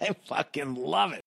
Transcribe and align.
I 0.08 0.12
fucking 0.24 0.76
love 0.78 1.14
it. 1.14 1.22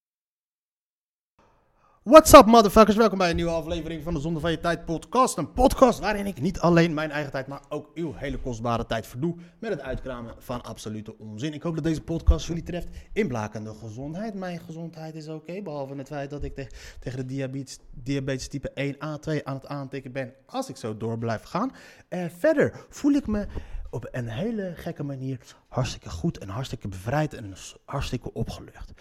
What's 2.04 2.34
up, 2.34 2.46
motherfuckers? 2.46 2.96
Welkom 2.98 3.18
bij 3.18 3.30
een 3.30 3.36
nieuwe 3.36 3.52
aflevering 3.52 4.04
van 4.04 4.14
de 4.14 4.20
Zonde 4.20 4.40
van 4.40 4.52
Je 4.52 4.60
Tijd 4.60 4.86
podcast. 4.86 5.38
Een 5.38 5.54
podcast 5.54 6.00
waarin 6.00 6.26
ik 6.26 6.42
niet 6.42 6.60
alleen 6.60 6.94
mijn 6.94 7.12
eigen 7.12 7.32
tijd, 7.32 7.48
maar 7.48 7.62
ook 7.70 7.92
uw 7.94 8.14
hele 8.14 8.38
kostbare 8.40 8.86
tijd 8.86 9.08
verdoe 9.08 9.36
met 9.60 9.70
het 9.72 9.82
uitkramen 9.82 10.36
van 10.38 10.62
absolute 10.62 11.18
onzin. 11.18 11.54
Ik 11.54 11.64
hoop 11.64 11.76
dat 11.76 11.84
deze 11.84 12.02
podcast 12.02 12.48
jullie 12.48 12.64
treft 12.64 12.88
in 13.14 13.28
blakende 13.28 13.74
gezondheid. 13.74 14.34
Mijn 14.34 14.60
gezondheid 14.60 15.16
is 15.16 15.28
oké, 15.28 15.62
behalve 15.62 15.96
het 15.96 16.08
feit 16.08 16.30
dat 16.30 16.44
ik 16.44 16.56
te- 16.56 16.72
tegen 17.00 17.18
de 17.18 17.26
diabetes, 17.26 17.80
diabetes 17.92 18.48
type 18.48 18.72
1A2 18.76 19.44
aan 19.44 19.56
het 19.56 19.68
aantikken 19.68 20.12
ben 20.12 20.34
als 20.46 20.70
ik 20.70 20.78
zo 20.78 20.98
door 20.98 21.18
blijf 21.18 21.44
gaan. 21.44 21.72
En 22.10 22.32
verder 22.32 22.86
voel 22.90 23.12
ik 23.12 23.28
me 23.28 23.48
op 23.94 24.08
een 24.12 24.30
hele 24.30 24.74
gekke 24.76 25.04
manier 25.04 25.40
hartstikke 25.68 26.10
goed 26.10 26.38
en 26.38 26.50
hartstikke 26.50 26.88
bevrijd 26.88 27.34
en 27.34 27.54
hartstikke 27.86 28.34
opgelucht. 28.34 28.92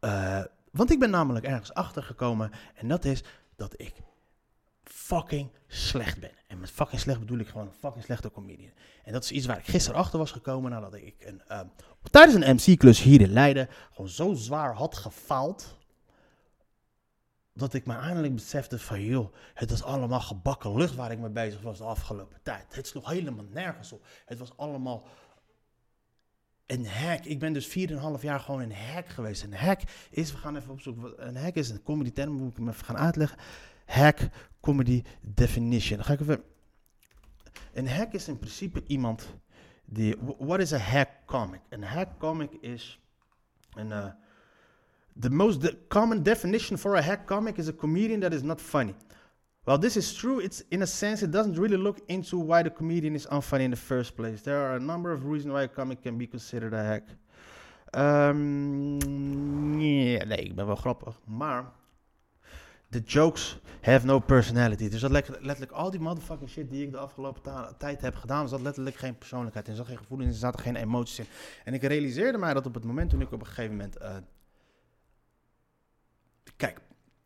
Eh, 0.00 0.44
want 0.70 0.90
ik 0.90 0.98
ben 0.98 1.10
namelijk 1.10 1.44
ergens 1.44 1.74
achtergekomen 1.74 2.50
en 2.74 2.88
dat 2.88 3.04
is 3.04 3.22
dat 3.56 3.74
ik 3.76 3.94
fucking 4.84 5.50
slecht 5.66 6.20
ben. 6.20 6.30
En 6.46 6.60
met 6.60 6.70
fucking 6.70 7.00
slecht 7.00 7.18
bedoel 7.18 7.38
ik 7.38 7.48
gewoon 7.48 7.66
een 7.66 7.72
fucking 7.72 8.04
slechte 8.04 8.30
comedian. 8.30 8.72
En 9.04 9.12
dat 9.12 9.24
is 9.24 9.30
iets 9.30 9.46
waar 9.46 9.58
ik 9.58 9.66
gisteren 9.66 9.98
achter 9.98 10.18
was 10.18 10.30
gekomen 10.30 10.70
nadat 10.70 10.94
ik 10.94 11.14
een, 11.18 11.42
ehm, 11.48 11.66
tijdens 12.10 12.34
een 12.34 12.54
MC-klus 12.54 13.02
hier 13.02 13.20
in 13.20 13.32
Leiden 13.32 13.68
gewoon 13.90 14.10
zo 14.10 14.34
zwaar 14.34 14.74
had 14.74 14.96
gefaald. 14.96 15.76
Dat 17.54 17.74
ik 17.74 17.86
me 17.86 17.94
eindelijk 17.94 18.34
besefte 18.34 18.78
van, 18.78 19.02
joh, 19.02 19.34
het 19.54 19.70
is 19.70 19.82
allemaal 19.82 20.20
gebakken 20.20 20.76
lucht 20.76 20.94
waar 20.94 21.10
ik 21.12 21.18
mee 21.18 21.30
bezig 21.30 21.60
was 21.62 21.78
de 21.78 21.84
afgelopen 21.84 22.38
tijd. 22.42 22.74
Het 22.74 22.86
sloeg 22.86 23.08
helemaal 23.10 23.44
nergens 23.50 23.92
op. 23.92 24.06
Het 24.26 24.38
was 24.38 24.56
allemaal 24.56 25.06
een 26.66 26.86
hack. 26.86 27.24
Ik 27.24 27.38
ben 27.38 27.52
dus 27.52 27.68
4,5 27.68 28.20
jaar 28.20 28.40
gewoon 28.40 28.60
een 28.60 28.74
hack 28.74 29.08
geweest. 29.08 29.42
Een 29.42 29.54
hack 29.54 29.80
is, 30.10 30.32
we 30.32 30.38
gaan 30.38 30.56
even 30.56 30.70
opzoeken. 30.72 31.26
Een 31.28 31.36
hack 31.36 31.54
is 31.54 31.70
een 31.70 31.82
comedy 31.82 32.10
term, 32.10 32.32
moet 32.32 32.50
ik 32.50 32.56
hem 32.56 32.68
even 32.68 32.84
gaan 32.84 32.96
uitleggen. 32.98 33.38
Hack 33.86 34.18
comedy 34.60 35.02
definition. 35.20 35.96
Dan 35.96 36.06
ga 36.06 36.12
ik 36.12 36.20
even. 36.20 36.42
Een 37.72 37.88
hack 37.88 38.12
is 38.12 38.28
in 38.28 38.38
principe 38.38 38.82
iemand 38.86 39.26
die. 39.84 40.16
wh- 40.16 40.38
What 40.46 40.60
is 40.60 40.72
a 40.72 40.78
hack 40.78 41.08
comic? 41.26 41.60
Een 41.68 41.82
hack 41.84 42.18
comic 42.18 42.52
is 42.52 43.00
een. 43.74 43.92
eh, 43.92 44.06
the 45.20 45.30
most 45.30 45.64
common 45.88 46.22
definition 46.22 46.76
for 46.76 46.96
a 46.96 47.02
hack 47.02 47.26
comic 47.26 47.58
is 47.58 47.68
a 47.68 47.72
comedian 47.72 48.20
that 48.20 48.32
is 48.32 48.42
not 48.42 48.60
funny. 48.60 48.94
Well, 49.64 49.78
this 49.78 49.96
is 49.96 50.14
true. 50.14 50.40
It's 50.40 50.64
in 50.70 50.82
a 50.82 50.86
sense, 50.86 51.22
it 51.24 51.30
doesn't 51.30 51.56
really 51.56 51.76
look 51.76 51.98
into 52.06 52.36
why 52.38 52.62
the 52.62 52.70
comedian 52.70 53.14
is 53.14 53.26
unfunny 53.26 53.64
in 53.64 53.70
the 53.70 53.76
first 53.76 54.16
place. 54.16 54.42
There 54.42 54.56
are 54.56 54.76
a 54.76 54.80
number 54.80 55.12
of 55.12 55.24
reasons 55.24 55.52
why 55.52 55.62
a 55.62 55.68
comic 55.68 56.02
can 56.02 56.16
be 56.18 56.26
considered 56.26 56.74
a 56.74 56.82
hack. 56.82 57.02
Ja, 57.94 58.32
nee, 60.24 60.42
ik 60.42 60.54
ben 60.54 60.66
wel 60.66 60.76
grappig. 60.76 61.20
Maar 61.24 61.72
the 62.90 63.00
jokes 63.00 63.58
have 63.80 64.06
no 64.06 64.18
personality. 64.18 64.88
Dus 64.88 65.00
dat 65.00 65.10
letterlijk, 65.10 65.70
al 65.72 65.90
die 65.90 66.00
motherfucking 66.00 66.50
shit 66.50 66.70
die 66.70 66.84
ik 66.84 66.90
de 66.90 66.98
afgelopen 66.98 67.42
tijd 67.78 68.00
heb 68.00 68.14
gedaan, 68.14 68.48
zat 68.48 68.60
letterlijk 68.60 68.96
geen 68.96 69.18
persoonlijkheid 69.18 69.66
in. 69.66 69.72
Er 69.72 69.78
zat 69.78 69.88
geen 69.88 69.98
gevoelens 69.98 70.28
in, 70.28 70.34
er 70.34 70.40
zaten 70.40 70.60
geen 70.60 70.76
emoties 70.76 71.18
in. 71.18 71.26
En 71.64 71.74
ik 71.74 71.82
realiseerde 71.82 72.38
mij 72.38 72.54
dat 72.54 72.66
op 72.66 72.74
het 72.74 72.84
moment 72.84 73.10
toen 73.10 73.20
ik 73.20 73.32
op 73.32 73.40
een 73.40 73.46
gegeven 73.46 73.76
moment. 73.76 73.96
eh, 73.96 74.16
kijk, 76.56 76.80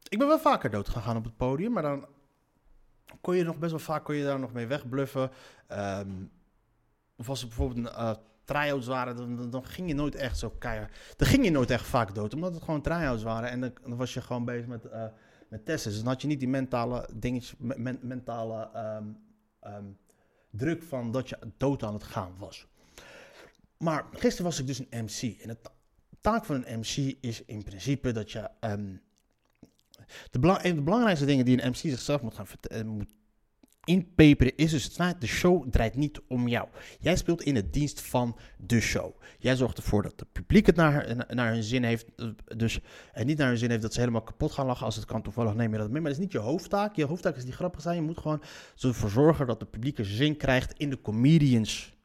ik 0.08 0.18
ben 0.18 0.28
wel 0.28 0.38
vaker 0.38 0.70
dood 0.70 0.88
gegaan 0.88 1.16
op 1.16 1.24
het 1.24 1.36
podium, 1.36 1.72
maar 1.72 1.82
dan 1.82 2.06
kon 3.20 3.36
je 3.36 3.44
nog 3.44 3.58
best 3.58 3.70
wel 3.70 3.80
vaak 3.80 4.04
kon 4.04 4.14
je 4.14 4.24
daar 4.24 4.38
nog 4.38 4.52
mee 4.52 4.66
wegbluffen. 4.66 5.30
Ehm, 5.66 6.10
of 7.16 7.28
als 7.28 7.40
er 7.42 7.46
bijvoorbeeld 7.46 8.18
try-outs 8.44 8.86
waren, 8.86 9.16
dan, 9.16 9.50
dan, 9.50 9.64
ging 9.66 9.88
je 9.88 9.94
nooit 9.94 10.14
echt 10.14 10.38
zo 10.38 10.50
keihard. 10.50 10.96
Dan 11.16 11.28
ging 11.28 11.44
je 11.44 11.50
nooit 11.50 11.70
echt 11.70 11.86
vaak 11.86 12.14
dood, 12.14 12.34
omdat 12.34 12.54
het 12.54 12.62
gewoon 12.62 12.80
try-outs 12.82 13.22
waren. 13.22 13.50
En 13.50 13.60
dan, 13.60 13.96
was 13.96 14.14
je 14.14 14.20
gewoon 14.20 14.44
bezig 14.44 14.66
met, 14.66 14.84
eh, 14.84 15.04
met 15.48 15.64
testen. 15.64 15.90
Dus 15.90 16.00
dan 16.00 16.08
had 16.12 16.22
je 16.22 16.28
niet 16.28 16.38
die 16.38 16.48
mentale 16.48 17.08
dingetjes, 17.14 17.54
me- 17.58 17.78
men- 17.78 17.98
mentale 18.02 18.70
ehm, 18.72 19.04
ehm, 19.60 19.84
druk 20.50 20.82
van 20.82 21.12
dat 21.12 21.28
je 21.28 21.38
dood 21.56 21.82
aan 21.82 21.94
het 21.94 22.02
gaan 22.04 22.34
was. 22.38 22.66
Maar 23.78 24.04
gisteren 24.12 24.44
was 24.44 24.60
ik 24.60 24.66
dus 24.66 24.78
een 24.78 25.04
MC. 25.04 25.40
En 25.40 25.48
de 25.48 25.60
ta- 25.60 25.72
taak 26.20 26.44
van 26.44 26.64
een 26.64 26.78
MC 26.78 27.16
is 27.20 27.44
in 27.44 27.62
principe 27.62 28.12
dat 28.12 28.32
je. 28.32 28.50
De, 30.30 30.38
een 30.38 30.58
van 30.60 30.76
de 30.76 30.82
belangrijkste 30.82 31.26
dingen 31.26 31.44
die 31.44 31.62
een 31.62 31.68
MC 31.70 31.76
zichzelf 31.76 32.22
moet 32.22 32.34
gaan 32.34 32.46
verte- 32.46 32.68
eh, 32.68 32.84
moet 32.84 33.14
inpeperen 33.84 34.56
is 34.56 34.70
dus 34.70 34.84
het 34.84 34.92
feit, 34.92 35.20
de 35.20 35.26
show 35.26 35.70
draait 35.70 35.94
niet 35.96 36.20
om 36.28 36.48
jou. 36.48 36.68
Jij 37.00 37.16
speelt 37.16 37.42
in 37.42 37.54
het 37.54 37.72
dienst 37.72 38.00
van 38.00 38.36
de 38.58 38.80
show. 38.80 39.12
Jij 39.38 39.56
zorgt 39.56 39.76
ervoor 39.76 40.02
dat 40.02 40.12
het 40.16 40.32
publiek 40.32 40.66
het 40.66 40.76
naar, 40.76 41.26
naar 41.28 41.52
hun 41.52 41.62
zin 41.62 41.82
heeft. 41.84 42.06
eh, 42.16 42.26
Dus 42.56 42.80
en 43.12 43.26
niet 43.26 43.38
naar 43.38 43.48
hun 43.48 43.58
zin 43.58 43.70
heeft 43.70 43.82
dat 43.82 43.92
ze 43.92 44.00
helemaal 44.00 44.22
kapot 44.22 44.52
gaan 44.52 44.66
lachen. 44.66 44.86
Als 44.86 44.96
het 44.96 45.04
kan, 45.04 45.22
toevallig 45.22 45.54
neem 45.54 45.72
je 45.72 45.78
dat 45.78 45.90
mee. 45.90 46.00
Maar 46.00 46.10
dat 46.10 46.18
is 46.20 46.24
niet 46.24 46.32
je 46.32 46.38
hoofdtaak. 46.38 46.96
Je 46.96 47.04
hoofdtaak 47.04 47.36
is 47.36 47.44
die 47.44 47.52
grappig 47.52 47.80
zijn. 47.80 47.96
Je 47.96 48.02
moet 48.02 48.18
gewoon 48.18 48.42
ervoor 48.80 49.10
zorgen 49.10 49.46
dat 49.46 49.60
het 49.60 49.70
publiek 49.70 49.98
er 49.98 50.04
zin 50.04 50.36
krijgt 50.36 50.72
in 50.72 50.90
de 50.90 51.00
comedians 51.00 51.95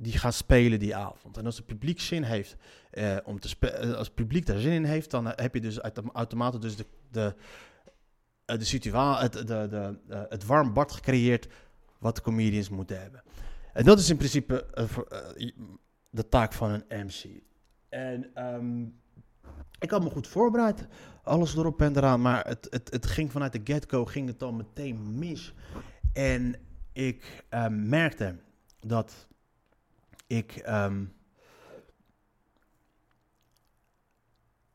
die 0.00 0.18
gaan 0.18 0.32
spelen 0.32 0.78
die 0.78 0.96
avond. 0.96 1.36
En 1.36 1.44
als 1.44 1.56
het 1.56 1.66
publiek 1.66 2.00
zin 2.00 2.22
heeft 2.22 2.56
eh, 2.90 3.16
om 3.24 3.40
te 3.40 3.48
spe- 3.48 3.70
eh, 3.70 3.94
als 3.94 4.06
het 4.06 4.16
publiek 4.16 4.46
daar 4.46 4.58
zin 4.58 4.72
in 4.72 4.84
heeft, 4.84 5.10
dan 5.10 5.26
eh, 5.26 5.32
heb 5.36 5.54
je 5.54 5.60
dus 5.60 5.78
autom- 5.78 6.10
automatisch 6.12 6.60
dus 6.60 6.76
de, 6.76 6.86
de, 7.10 7.34
de 8.44 8.64
situatie, 8.64 9.22
het, 9.22 9.48
de, 9.48 9.66
de, 9.68 9.98
het 10.28 10.44
warm 10.46 10.72
bad 10.72 10.92
gecreëerd 10.92 11.48
wat 11.98 12.16
de 12.16 12.22
comedians 12.22 12.68
moeten 12.68 13.00
hebben. 13.00 13.22
En 13.72 13.84
dat 13.84 13.98
is 13.98 14.10
in 14.10 14.16
principe 14.16 14.66
de 16.10 16.28
taak 16.28 16.52
van 16.52 16.70
een 16.70 17.06
MC. 17.06 17.42
En 17.88 18.34
ehm, 18.34 18.82
ik 19.78 19.90
had 19.90 20.02
me 20.02 20.10
goed 20.10 20.26
voorbereid, 20.26 20.86
alles 21.22 21.56
erop 21.56 21.80
en 21.82 21.96
eraan, 21.96 22.20
maar 22.20 22.46
het, 22.46 22.66
het, 22.70 22.90
het 22.90 23.06
ging 23.06 23.32
vanuit 23.32 23.52
de 23.52 23.60
get-go, 23.64 24.04
ging 24.04 24.28
het 24.28 24.42
al 24.42 24.52
meteen 24.52 25.18
mis. 25.18 25.54
En 26.12 26.54
ik 26.92 27.44
merkte 27.70 28.36
dat 28.80 29.27
ik. 30.28 30.56
ehm, 30.56 31.04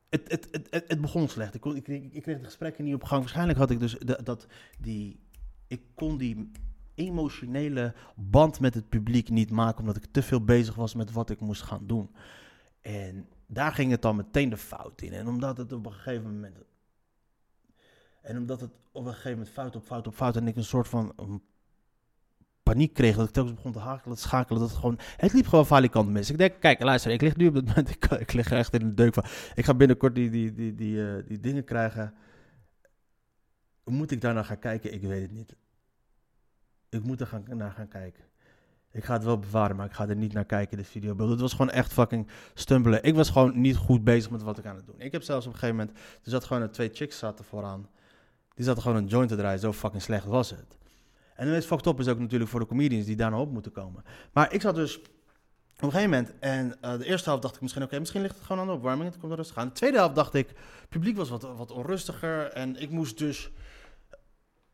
het, 0.10 0.32
het, 0.32 0.68
het, 0.70 0.84
het, 0.88 1.02
begon 1.02 1.28
slecht. 1.28 1.54
Ik, 1.54 1.62
kon, 1.62 1.76
ik, 1.76 1.88
ik 1.88 2.22
kreeg 2.22 2.38
de 2.38 2.44
gesprekken 2.44 2.84
niet 2.84 2.94
op 2.94 3.04
gang. 3.04 3.22
Waarschijnlijk 3.22 3.58
had 3.58 3.70
ik 3.70 3.80
dus 3.80 3.98
de, 4.00 4.20
dat 4.24 4.48
die. 4.80 5.20
Ik 5.68 5.82
kon 5.96 6.18
die 6.18 6.52
emotionele 6.96 7.94
band 8.16 8.60
met 8.60 8.74
het 8.74 8.90
publiek 8.90 9.30
niet 9.30 9.52
maken, 9.52 9.80
omdat 9.80 9.96
ik 9.96 10.06
te 10.12 10.22
veel 10.22 10.44
bezig 10.44 10.76
was 10.76 10.94
met 10.94 11.12
wat 11.12 11.30
ik 11.30 11.40
moest 11.40 11.62
gaan 11.62 11.88
doen. 11.88 12.16
En 12.82 13.28
daar 13.46 13.72
ging 13.72 13.92
het 13.92 14.02
dan 14.02 14.16
meteen 14.16 14.50
de 14.50 14.58
fout 14.58 15.02
in. 15.02 15.14
En 15.14 15.28
omdat 15.28 15.58
het 15.58 15.72
op 15.72 15.86
een 15.86 15.94
gegeven 15.94 16.34
moment. 16.34 16.58
En 18.22 18.38
omdat 18.38 18.62
het 18.62 18.72
op 18.92 19.06
een 19.06 19.12
gegeven 19.14 19.32
moment 19.32 19.50
fout 19.50 19.76
op 19.76 19.84
fout 19.84 20.08
op 20.08 20.14
fout. 20.14 20.36
En 20.36 20.48
ik 20.48 20.56
een 20.56 20.64
soort 20.64 20.88
van 20.88 21.14
um, 21.20 21.42
paniek 22.64 22.94
kreeg. 22.94 23.16
Dat 23.16 23.28
ik 23.28 23.34
telkens 23.34 23.56
begon 23.56 23.72
te 23.72 23.80
hakelen, 23.80 24.16
te 24.16 24.22
schakelen. 24.22 24.62
Dat 24.62 24.70
het 24.70 24.80
gewoon. 24.80 25.00
Het 25.18 25.34
liep 25.34 25.48
gewoon 25.48 25.66
valikant 25.66 26.10
mis. 26.10 26.30
Ik 26.30 26.38
denk, 26.38 26.60
kijk, 26.60 26.84
luister, 26.84 27.12
ik 27.12 27.22
lig 27.22 27.36
nu 27.36 27.48
op 27.48 27.54
het 27.54 27.66
moment. 27.66 27.90
Ik, 28.20 28.34
lig 28.34 28.52
echt 28.52 28.74
in 28.74 28.88
de 28.88 28.94
deuk 28.94 29.14
van. 29.14 29.24
Ik 29.56 29.66
ga 29.66 29.74
binnenkort 29.74 30.16
die, 30.16 30.30
die, 30.30 30.54
die, 30.54 30.76
die, 30.76 31.08
eh, 31.08 31.28
die 31.28 31.40
dingen 31.40 31.64
krijgen. 31.64 32.14
Moet 33.84 34.12
ik 34.12 34.22
daar 34.22 34.34
naar 34.34 34.46
gaan 34.46 34.60
kijken? 34.60 34.94
Ik 34.94 35.02
weet 35.02 35.22
het 35.22 35.32
niet. 35.32 35.56
Ik 36.90 37.04
moet 37.04 37.22
er 37.22 37.28
gaan, 37.28 37.44
naar 37.48 37.72
gaan 37.72 37.88
kijken. 37.88 38.24
Ik 38.92 39.04
ga 39.04 39.14
het 39.14 39.24
wel 39.24 39.40
bewaren, 39.40 39.76
maar 39.76 39.86
ik 39.86 39.94
ga 39.94 40.08
er 40.08 40.16
niet 40.16 40.34
naar 40.34 40.46
kijken, 40.46 40.78
de 40.78 40.84
videobeeld. 40.84 41.30
Het 41.30 41.40
was 41.40 41.52
gewoon 41.52 41.70
echt 41.70 41.94
fucking 41.94 42.28
stumbelen. 42.54 43.04
Ik 43.04 43.16
was 43.16 43.30
gewoon 43.30 43.62
niet 43.62 43.76
goed 43.76 44.04
bezig 44.04 44.32
met 44.32 44.42
wat 44.42 44.58
ik 44.58 44.66
aan 44.66 44.76
het 44.76 44.86
doen. 44.86 45.00
Ik 45.00 45.12
heb 45.12 45.22
zelfs 45.24 45.46
op 45.48 45.54
een 45.54 45.60
gegeven 45.60 45.80
moment... 45.80 45.98
Er 46.24 46.32
zat 46.32 46.44
gewoon 46.44 46.70
twee 46.70 46.90
chicks 46.94 47.18
zaten 47.18 47.46
vooraan. 47.46 47.90
Die 48.54 48.66
zaten 48.66 48.82
gewoon 48.82 48.98
een 48.98 49.08
joint 49.08 49.30
te 49.30 49.36
draaien. 49.36 49.60
Zo 49.60 49.74
fucking 49.74 50.02
slecht 50.02 50.26
was 50.26 50.50
het. 50.50 50.78
En 51.36 51.48
het 51.48 51.66
fucked 51.66 51.86
up 51.86 52.00
is 52.00 52.08
ook 52.08 52.20
natuurlijk 52.20 52.50
voor 52.50 52.60
de 52.60 52.66
comedians 52.66 53.06
die 53.06 53.16
daar 53.16 53.34
op 53.34 53.52
moeten 53.52 53.72
komen. 53.72 54.04
Maar 54.34 54.54
ik 54.54 54.62
zat 54.62 54.76
dus 54.76 54.98
op 54.98 55.84
een 55.84 55.92
gegeven 55.92 56.10
moment... 56.10 56.40
En 56.40 56.82
eh, 56.82 56.98
de 56.98 57.06
eerste 57.06 57.30
helft 57.30 57.44
dacht 57.44 57.56
ik 57.56 57.62
misschien... 57.62 57.84
Oké, 57.84 58.00
misschien 58.00 58.22
ligt 58.22 58.36
het 58.36 58.44
gewoon 58.44 58.62
aan 58.62 58.68
de 58.68 58.74
opwarming. 58.74 59.10
Het 59.10 59.20
komt 59.20 59.32
er 59.32 59.38
rustig 59.38 59.58
aan. 59.58 59.68
De 59.68 59.74
tweede 59.74 59.98
helft 59.98 60.16
dacht 60.16 60.34
ik... 60.34 60.48
Het 60.48 60.90
publiek 60.90 61.18
was 61.18 61.30
wat, 61.30 61.42
wat 61.42 61.72
onrustiger. 61.72 62.52
En 62.52 62.82
ik 62.82 62.90
moest 62.90 63.18
dus... 63.18 63.52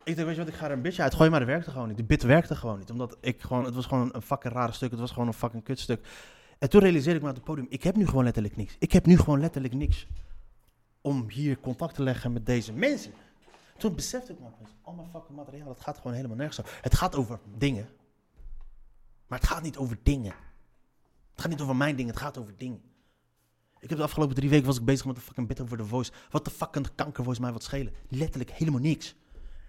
Ik 0.03 0.15
denk, 0.15 0.27
weet 0.27 0.35
je 0.35 0.43
wat, 0.43 0.53
ik 0.53 0.59
ga 0.59 0.65
er 0.65 0.71
een 0.71 0.81
beetje 0.81 1.01
uit 1.01 1.13
gooien, 1.13 1.31
maar 1.31 1.39
dat 1.39 1.49
werkte 1.49 1.71
gewoon 1.71 1.87
niet. 1.87 1.97
De 1.97 2.03
bit 2.03 2.23
werkte 2.23 2.55
gewoon 2.55 2.79
niet, 2.79 2.91
omdat 2.91 3.17
ik 3.21 3.41
gewoon, 3.41 3.65
het 3.65 3.75
was 3.75 3.85
gewoon 3.85 4.09
een 4.11 4.21
fucking 4.21 4.53
rare 4.53 4.71
stuk, 4.71 4.91
het 4.91 4.99
was 4.99 5.11
gewoon 5.11 5.27
een 5.27 5.33
fucking 5.33 5.63
kutstuk. 5.63 6.07
En 6.59 6.69
toen 6.69 6.81
realiseerde 6.81 7.17
ik 7.17 7.23
me 7.23 7.29
op 7.29 7.35
het 7.35 7.43
podium, 7.43 7.65
ik 7.69 7.83
heb 7.83 7.95
nu 7.95 8.07
gewoon 8.07 8.23
letterlijk 8.23 8.55
niks. 8.55 8.75
Ik 8.79 8.91
heb 8.91 9.05
nu 9.05 9.17
gewoon 9.17 9.39
letterlijk 9.39 9.73
niks 9.73 10.07
om 11.01 11.29
hier 11.29 11.59
contact 11.59 11.95
te 11.95 12.03
leggen 12.03 12.33
met 12.33 12.45
deze 12.45 12.73
mensen. 12.73 13.11
Toen 13.79 13.95
besefte 13.95 14.31
ik 14.31 14.39
me 14.39 14.45
opeens, 14.45 14.69
al 14.81 14.93
mijn 14.93 15.09
fucking 15.09 15.37
materiaal, 15.37 15.69
het 15.69 15.79
gaat 15.81 15.97
gewoon 15.97 16.13
helemaal 16.13 16.37
nergens. 16.37 16.69
Het 16.81 16.95
gaat 16.95 17.15
over 17.15 17.39
dingen. 17.57 17.89
Maar 19.27 19.39
het 19.39 19.47
gaat 19.47 19.61
niet 19.61 19.77
over 19.77 19.97
dingen. 20.03 20.33
Het 21.31 21.41
gaat 21.41 21.49
niet 21.49 21.61
over 21.61 21.75
mijn 21.75 21.95
dingen, 21.95 22.11
het 22.13 22.21
gaat 22.21 22.37
over 22.37 22.57
dingen. 22.57 22.81
Ik 23.79 23.89
heb 23.89 23.97
de 23.97 24.03
afgelopen 24.03 24.35
drie 24.35 24.49
weken 24.49 24.65
was 24.65 24.77
ik 24.77 24.85
bezig 24.85 25.05
met 25.05 25.15
een 25.15 25.21
fucking 25.21 25.47
bit 25.47 25.61
over 25.61 25.77
de 25.77 25.85
voice. 25.85 26.11
Wat 26.29 26.45
de 26.45 26.51
fuck 26.51 26.71
kan 26.71 26.83
de 26.83 26.89
kanker 26.95 27.23
voice 27.23 27.41
mij 27.41 27.51
wat 27.51 27.63
schelen? 27.63 27.93
Letterlijk 28.07 28.51
helemaal 28.51 28.79
niks. 28.79 29.15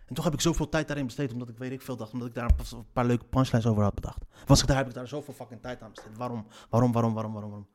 En 0.06 0.14
toch 0.14 0.24
heb 0.24 0.32
ik 0.34 0.40
zoveel 0.40 0.68
tijd 0.68 0.86
daarin 0.86 1.06
besteed, 1.06 1.32
omdat 1.32 1.48
ik 1.48 1.58
weet 1.58 1.72
ik 1.72 1.82
veel 1.82 1.96
dacht, 1.96 2.12
omdat 2.12 2.28
ik 2.28 2.34
daar 2.34 2.44
een 2.50 2.54
pa- 2.56 2.76
een 2.76 2.92
paar 2.92 3.04
leuke 3.06 3.24
punchlines 3.24 3.66
over 3.66 3.82
had 3.82 3.94
bedacht. 3.94 4.24
Was 4.46 4.60
ik 4.60 4.66
daar, 4.66 4.76
heb 4.76 4.86
ik 4.88 4.94
daar 4.94 5.08
zoveel 5.08 5.34
fucking 5.34 5.60
tijd 5.60 5.82
aan 5.82 5.90
besteed. 5.90 6.16
Waarom? 6.16 6.46
Waarom, 6.70 6.92
waarom, 6.92 7.12
waarom, 7.14 7.32
waarom, 7.32 7.50
waarom? 7.50 7.68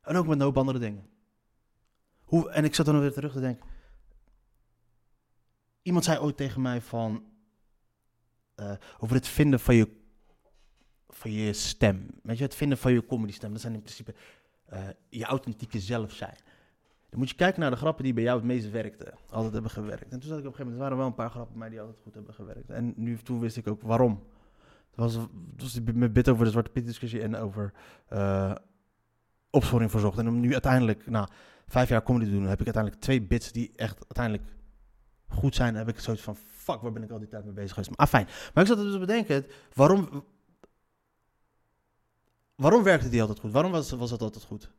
En 0.00 0.16
ook 0.16 0.26
met 0.26 0.36
een 0.38 0.44
hoop 0.44 0.56
andere 0.58 0.78
dingen. 0.78 1.08
Hoe, 2.24 2.50
en 2.50 2.64
ik 2.64 2.74
zat 2.74 2.86
nog 2.86 3.00
weer 3.00 3.12
terug 3.12 3.32
te 3.32 3.40
denken. 3.40 3.66
Iemand 5.82 6.04
zei 6.04 6.18
ooit 6.18 6.36
tegen 6.36 6.62
mij 6.62 6.80
van, 6.80 7.24
eh, 8.54 8.72
over 8.98 9.16
het 9.16 9.28
vinden 9.28 9.60
van 9.60 9.74
je, 9.74 9.88
van 11.08 11.32
je 11.32 11.52
stem. 11.52 12.10
Weet 12.22 12.38
je, 12.38 12.44
het 12.44 12.54
vinden 12.54 12.78
van 12.78 12.92
je 12.92 13.06
comedy 13.06 13.32
stem. 13.32 13.52
Dat 13.52 13.60
zijn 13.60 13.74
in 13.74 13.82
principe 13.82 14.14
eh, 14.64 14.88
je 15.08 15.24
authentieke 15.24 15.80
zelf 15.80 16.12
zijn. 16.12 16.36
Dan 17.08 17.18
moet 17.18 17.30
je 17.30 17.36
kijken 17.36 17.60
naar 17.60 17.70
de 17.70 17.76
grappen 17.76 18.04
die 18.04 18.12
bij 18.12 18.22
jou 18.22 18.36
het 18.36 18.46
meest 18.46 18.70
werkten. 18.70 19.14
Altijd 19.30 19.52
hebben 19.52 19.70
gewerkt. 19.70 20.12
En 20.12 20.20
toen 20.20 20.28
zat 20.28 20.38
ik 20.38 20.44
op 20.44 20.50
een 20.50 20.56
gegeven 20.56 20.64
moment, 20.64 20.74
er 20.74 20.82
waren 20.82 20.96
wel 20.96 21.06
een 21.06 21.14
paar 21.14 21.30
grappen 21.30 21.52
bij 21.52 21.60
mij 21.60 21.68
die 21.68 21.80
altijd 21.80 21.98
goed 22.00 22.14
hebben 22.14 22.34
gewerkt. 22.34 22.70
En 22.70 22.92
nu, 22.96 23.16
toen 23.16 23.40
wist 23.40 23.56
ik 23.56 23.68
ook 23.68 23.82
waarom. 23.82 24.22
Het 24.90 24.96
was, 24.96 25.78
mijn 25.94 26.12
bit 26.12 26.28
over 26.28 26.44
de 26.44 26.50
Zwarte 26.50 26.70
Piet 26.70 26.86
discussie 26.86 27.22
en 27.22 27.36
over 27.36 27.72
eh 28.08 28.54
opsporing 29.50 29.90
verzocht. 29.90 30.18
En 30.18 30.28
om 30.28 30.40
nu 30.40 30.52
uiteindelijk, 30.52 31.06
na 31.06 31.28
vijf 31.66 31.88
jaar 31.88 32.02
comedy 32.02 32.24
te 32.24 32.30
doen, 32.30 32.46
heb 32.46 32.60
ik 32.60 32.64
uiteindelijk 32.64 33.02
twee 33.02 33.22
bits 33.22 33.52
die 33.52 33.72
echt 33.76 33.98
uiteindelijk 33.98 34.44
goed 35.28 35.54
zijn. 35.54 35.74
Heb 35.74 35.88
ik 35.88 35.98
zoiets 35.98 36.22
van, 36.22 36.36
fuck, 36.36 36.80
waar 36.80 36.92
ben 36.92 37.02
ik 37.02 37.10
al 37.10 37.18
die 37.18 37.28
tijd 37.28 37.44
mee 37.44 37.52
bezig 37.54 37.70
geweest? 37.70 37.88
Maar 37.88 37.98
ah, 37.98 38.06
fijn. 38.06 38.26
Maar 38.54 38.64
ik 38.64 38.70
zat 38.70 38.78
dus 38.78 38.92
te 38.92 38.98
bedenken, 38.98 39.46
waarom, 39.74 40.24
waarom 42.54 42.82
werkte 42.82 43.08
die 43.08 43.20
altijd 43.20 43.38
goed? 43.38 43.52
Waarom 43.52 43.72
was, 43.72 43.90
was 43.90 44.10
dat 44.10 44.22
altijd 44.22 44.44
goed? 44.44 44.70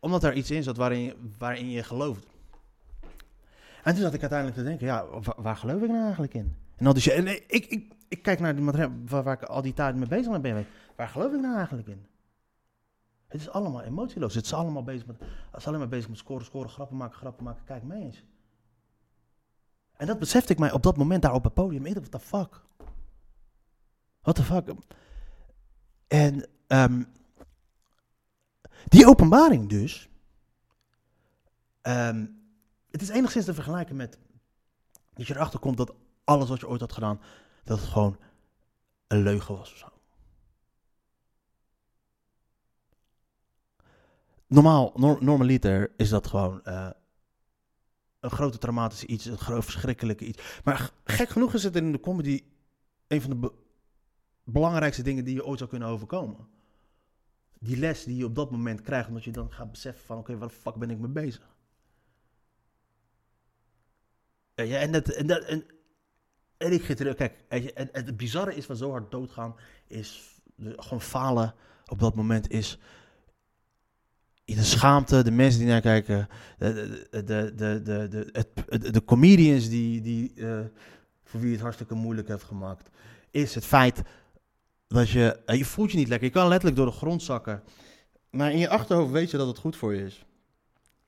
Omdat 0.00 0.24
er 0.24 0.34
iets 0.34 0.50
in 0.50 0.62
zat 0.62 0.76
waarin 0.76 1.00
je, 1.00 1.16
waarin 1.38 1.70
je 1.70 1.82
geloofde. 1.82 2.26
En 3.82 3.92
toen 3.92 4.02
zat 4.02 4.14
ik 4.14 4.20
uiteindelijk 4.20 4.58
te 4.58 4.64
denken, 4.64 4.86
ja, 4.86 5.06
wa- 5.06 5.36
waar, 5.36 5.56
geloof 5.56 5.82
ik 5.82 5.88
nou 5.88 6.02
eigenlijk 6.02 6.34
in? 6.34 6.56
En, 6.76 6.86
al 6.86 6.92
die 6.94 7.12
en 7.12 7.26
ik, 7.26 7.44
ik, 7.46 7.92
ik, 8.08 8.22
kijk 8.22 8.40
naar 8.40 8.54
die 8.54 8.64
materiaal 8.64 8.90
waar, 9.06 9.22
waar 9.22 9.42
ik 9.42 9.48
al 9.48 9.62
die 9.62 9.74
tijd 9.74 9.96
mee 9.96 10.08
bezig 10.08 10.40
ben. 10.40 10.66
Waar 10.96 11.08
geloof 11.08 11.32
ik 11.32 11.40
nou 11.40 11.56
eigenlijk 11.56 11.88
in? 11.88 12.06
Het 13.26 13.40
is 13.40 13.50
allemaal 13.50 13.82
emotieloos. 13.82 14.34
Het 14.34 14.44
is 14.44 14.52
allemaal 14.52 14.82
bezig 14.82 15.06
met, 15.06 15.16
het 15.50 15.60
is 15.60 15.66
alleen 15.66 15.78
maar 15.78 15.88
bezig 15.88 16.08
met 16.08 16.18
scoren, 16.18 16.44
scoren, 16.44 16.70
grappen 16.70 16.96
maken, 16.96 17.16
grappen 17.18 17.44
maken. 17.44 17.64
Kijk 17.64 17.82
mee 17.82 18.02
eens. 18.02 18.24
En 20.02 20.08
dat 20.08 20.18
besefte 20.18 20.52
ik 20.52 20.58
mij 20.58 20.72
op 20.72 20.82
dat 20.82 20.96
moment 20.96 21.22
daar 21.22 21.34
op 21.34 21.44
het 21.44 21.54
podium. 21.54 21.86
Ik 21.86 21.94
dacht, 21.94 22.08
what 22.08 22.20
the 22.20 22.28
fuck? 22.28 22.62
What 24.20 24.34
the 24.34 24.42
fuck? 24.42 24.74
En 26.08 26.48
ehm, 26.66 27.02
die 28.84 29.06
openbaring 29.06 29.68
dus. 29.68 30.08
ehm, 31.80 32.26
het 32.90 33.02
is 33.02 33.08
enigszins 33.08 33.44
te 33.44 33.54
vergelijken 33.54 33.96
met 33.96 34.18
dat 35.14 35.26
je 35.26 35.34
erachter 35.34 35.58
komt 35.60 35.76
dat 35.76 35.94
alles 36.24 36.48
wat 36.48 36.60
je 36.60 36.68
ooit 36.68 36.80
had 36.80 36.92
gedaan, 36.92 37.20
dat 37.64 37.80
het 37.80 37.88
gewoon 37.88 38.18
een 39.06 39.22
leugen 39.22 39.56
was 39.56 39.72
of 39.72 39.78
zo. 39.78 39.88
Normaal, 44.46 44.92
nor- 44.94 45.24
normaliter 45.24 45.92
is 45.96 46.08
dat 46.08 46.26
gewoon 46.26 46.64
eh, 46.64 46.90
een 48.22 48.30
grote 48.30 48.58
traumatische 48.58 49.06
iets, 49.06 49.24
een 49.24 49.38
groot 49.38 49.64
verschrikkelijke 49.64 50.24
iets. 50.24 50.60
Maar 50.64 50.92
gek 51.04 51.28
genoeg 51.28 51.54
is 51.54 51.62
het 51.62 51.76
in 51.76 51.92
de 51.92 52.00
comedy 52.00 52.44
een 53.08 53.20
van 53.20 53.30
de 53.30 53.36
be- 53.36 53.52
belangrijkste 54.44 55.02
dingen 55.02 55.24
die 55.24 55.34
je 55.34 55.44
ooit 55.44 55.58
zou 55.58 55.70
kunnen 55.70 55.88
overkomen. 55.88 56.48
Die 57.58 57.76
les 57.76 58.04
die 58.04 58.16
je 58.16 58.24
op 58.24 58.34
dat 58.34 58.50
moment 58.50 58.80
krijgt, 58.80 59.08
omdat 59.08 59.24
je 59.24 59.30
dan 59.30 59.52
gaat 59.52 59.70
beseffen 59.70 60.04
van, 60.04 60.18
oké, 60.18 60.38
waar 60.38 60.48
de 60.48 60.54
fuck 60.54 60.74
ben 60.74 60.90
ik 60.90 60.98
mee 60.98 61.10
bezig? 61.10 61.56
Je, 64.54 64.76
en, 64.76 64.92
dat, 64.92 65.08
en, 65.08 65.26
dat, 65.26 65.44
en, 65.44 65.66
en 66.56 66.72
ik 66.72 66.82
terug, 66.82 67.14
kijk, 67.14 67.44
en, 67.48 67.74
en 67.74 68.04
het 68.04 68.16
bizarre 68.16 68.54
is 68.54 68.64
van 68.64 68.76
zo 68.76 68.90
hard 68.90 69.10
doodgaan, 69.10 69.56
is 69.86 70.40
gewoon 70.58 71.00
falen 71.00 71.54
op 71.86 71.98
dat 71.98 72.14
moment 72.14 72.50
is 72.50 72.78
de 74.54 74.64
schaamte, 74.64 75.22
de 75.22 75.30
mensen 75.30 75.60
die 75.60 75.68
naar 75.68 75.80
kijken, 75.80 76.28
de, 76.58 77.08
de, 77.10 77.52
de, 77.56 77.80
de, 77.82 78.08
de, 78.68 78.90
de, 78.90 79.04
comedians 79.04 79.68
die, 79.68 80.00
die, 80.00 80.32
eh, 80.36 80.58
voor 81.24 81.40
wie 81.40 81.52
het 81.52 81.60
hartstikke 81.60 81.94
moeilijk 81.94 82.28
heeft 82.28 82.44
gemaakt, 82.44 82.88
is 83.30 83.54
het 83.54 83.64
feit 83.64 84.02
dat 84.88 85.10
je, 85.10 85.40
eh, 85.46 85.58
je 85.58 85.64
voelt 85.64 85.90
je 85.90 85.98
niet 85.98 86.08
lekker, 86.08 86.26
je 86.26 86.34
kan 86.34 86.48
letterlijk 86.48 86.76
door 86.76 86.86
de 86.86 86.92
grond 86.92 87.22
zakken, 87.22 87.62
maar 88.30 88.52
in 88.52 88.58
je 88.58 88.68
achterhoofd 88.68 89.12
weet 89.12 89.30
je 89.30 89.36
dat 89.36 89.46
het 89.46 89.58
goed 89.58 89.76
voor 89.76 89.94
je 89.94 90.04
is. 90.04 90.24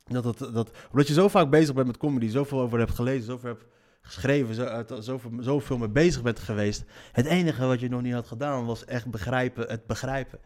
Dat 0.05 0.25
het, 0.25 0.39
dat, 0.39 0.71
omdat 0.91 1.09
je 1.09 1.15
zo 1.15 1.29
vaak 1.29 1.51
bezig 1.51 1.75
bent 1.75 1.87
met 1.87 1.97
comedy, 1.97 2.29
zoveel 2.29 2.61
over 2.61 2.79
hebt 2.79 2.95
gelezen, 2.95 3.25
zoveel 3.25 3.49
hebt 3.49 3.65
geschreven, 4.01 4.55
zo, 4.55 4.85
zoveel, 5.01 5.31
zoveel 5.39 5.79
mee 5.79 5.89
bezig 5.89 6.23
bent 6.23 6.39
geweest. 6.39 6.85
Het 7.13 7.27
enige 7.27 7.67
wat 7.67 7.81
je 7.81 7.89
nog 7.89 8.03
niet 8.03 8.13
had 8.13 8.27
gedaan 8.27 8.65
was 8.65 8.85
echt 8.85 9.11
begrijpen, 9.11 9.69
het 9.69 9.87
begrijpen. 9.87 10.39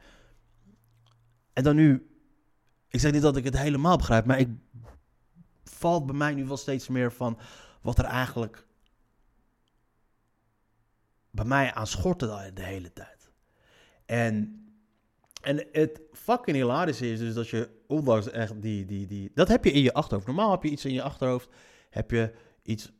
En 1.52 1.62
dan 1.62 1.76
nu, 1.76 2.06
ik 2.88 3.00
zeg 3.00 3.12
niet 3.12 3.22
dat 3.22 3.36
ik 3.36 3.44
het 3.44 3.58
helemaal 3.58 3.96
begrijp, 3.96 4.24
maar 4.24 4.38
ik 4.38 4.48
valt 5.64 6.06
bij 6.06 6.14
mij 6.14 6.34
nu 6.34 6.44
wel 6.44 6.56
steeds 6.56 6.88
meer 6.88 7.12
van 7.12 7.38
wat 7.82 7.98
er 7.98 8.04
eigenlijk 8.04 8.66
bij 11.30 11.44
mij 11.44 11.74
aan 11.74 11.86
schortte 11.86 12.50
de, 12.54 12.62
hele 12.62 12.92
tijd. 12.92 13.30
En, 14.06 14.64
en 15.42 15.66
het 15.72 16.00
fucking 16.12 16.56
hilarische 16.56 17.10
is 17.12 17.18
dus 17.18 17.34
dat 17.34 17.48
je, 17.48 17.68
ondanks 17.86 18.30
echt 18.30 18.62
die, 18.62 18.84
die, 18.84 19.06
die, 19.06 19.30
dat 19.34 19.48
heb 19.48 19.64
je 19.64 19.72
in 19.72 19.82
je 19.82 19.92
achterhoofd. 19.92 20.26
Normaal 20.26 20.50
heb 20.50 20.62
je 20.62 20.70
iets 20.70 20.84
in 20.84 20.92
je 20.92 21.02
achterhoofd, 21.02 21.48
heb 21.90 22.10
je 22.10 22.32
iets, 22.62 22.92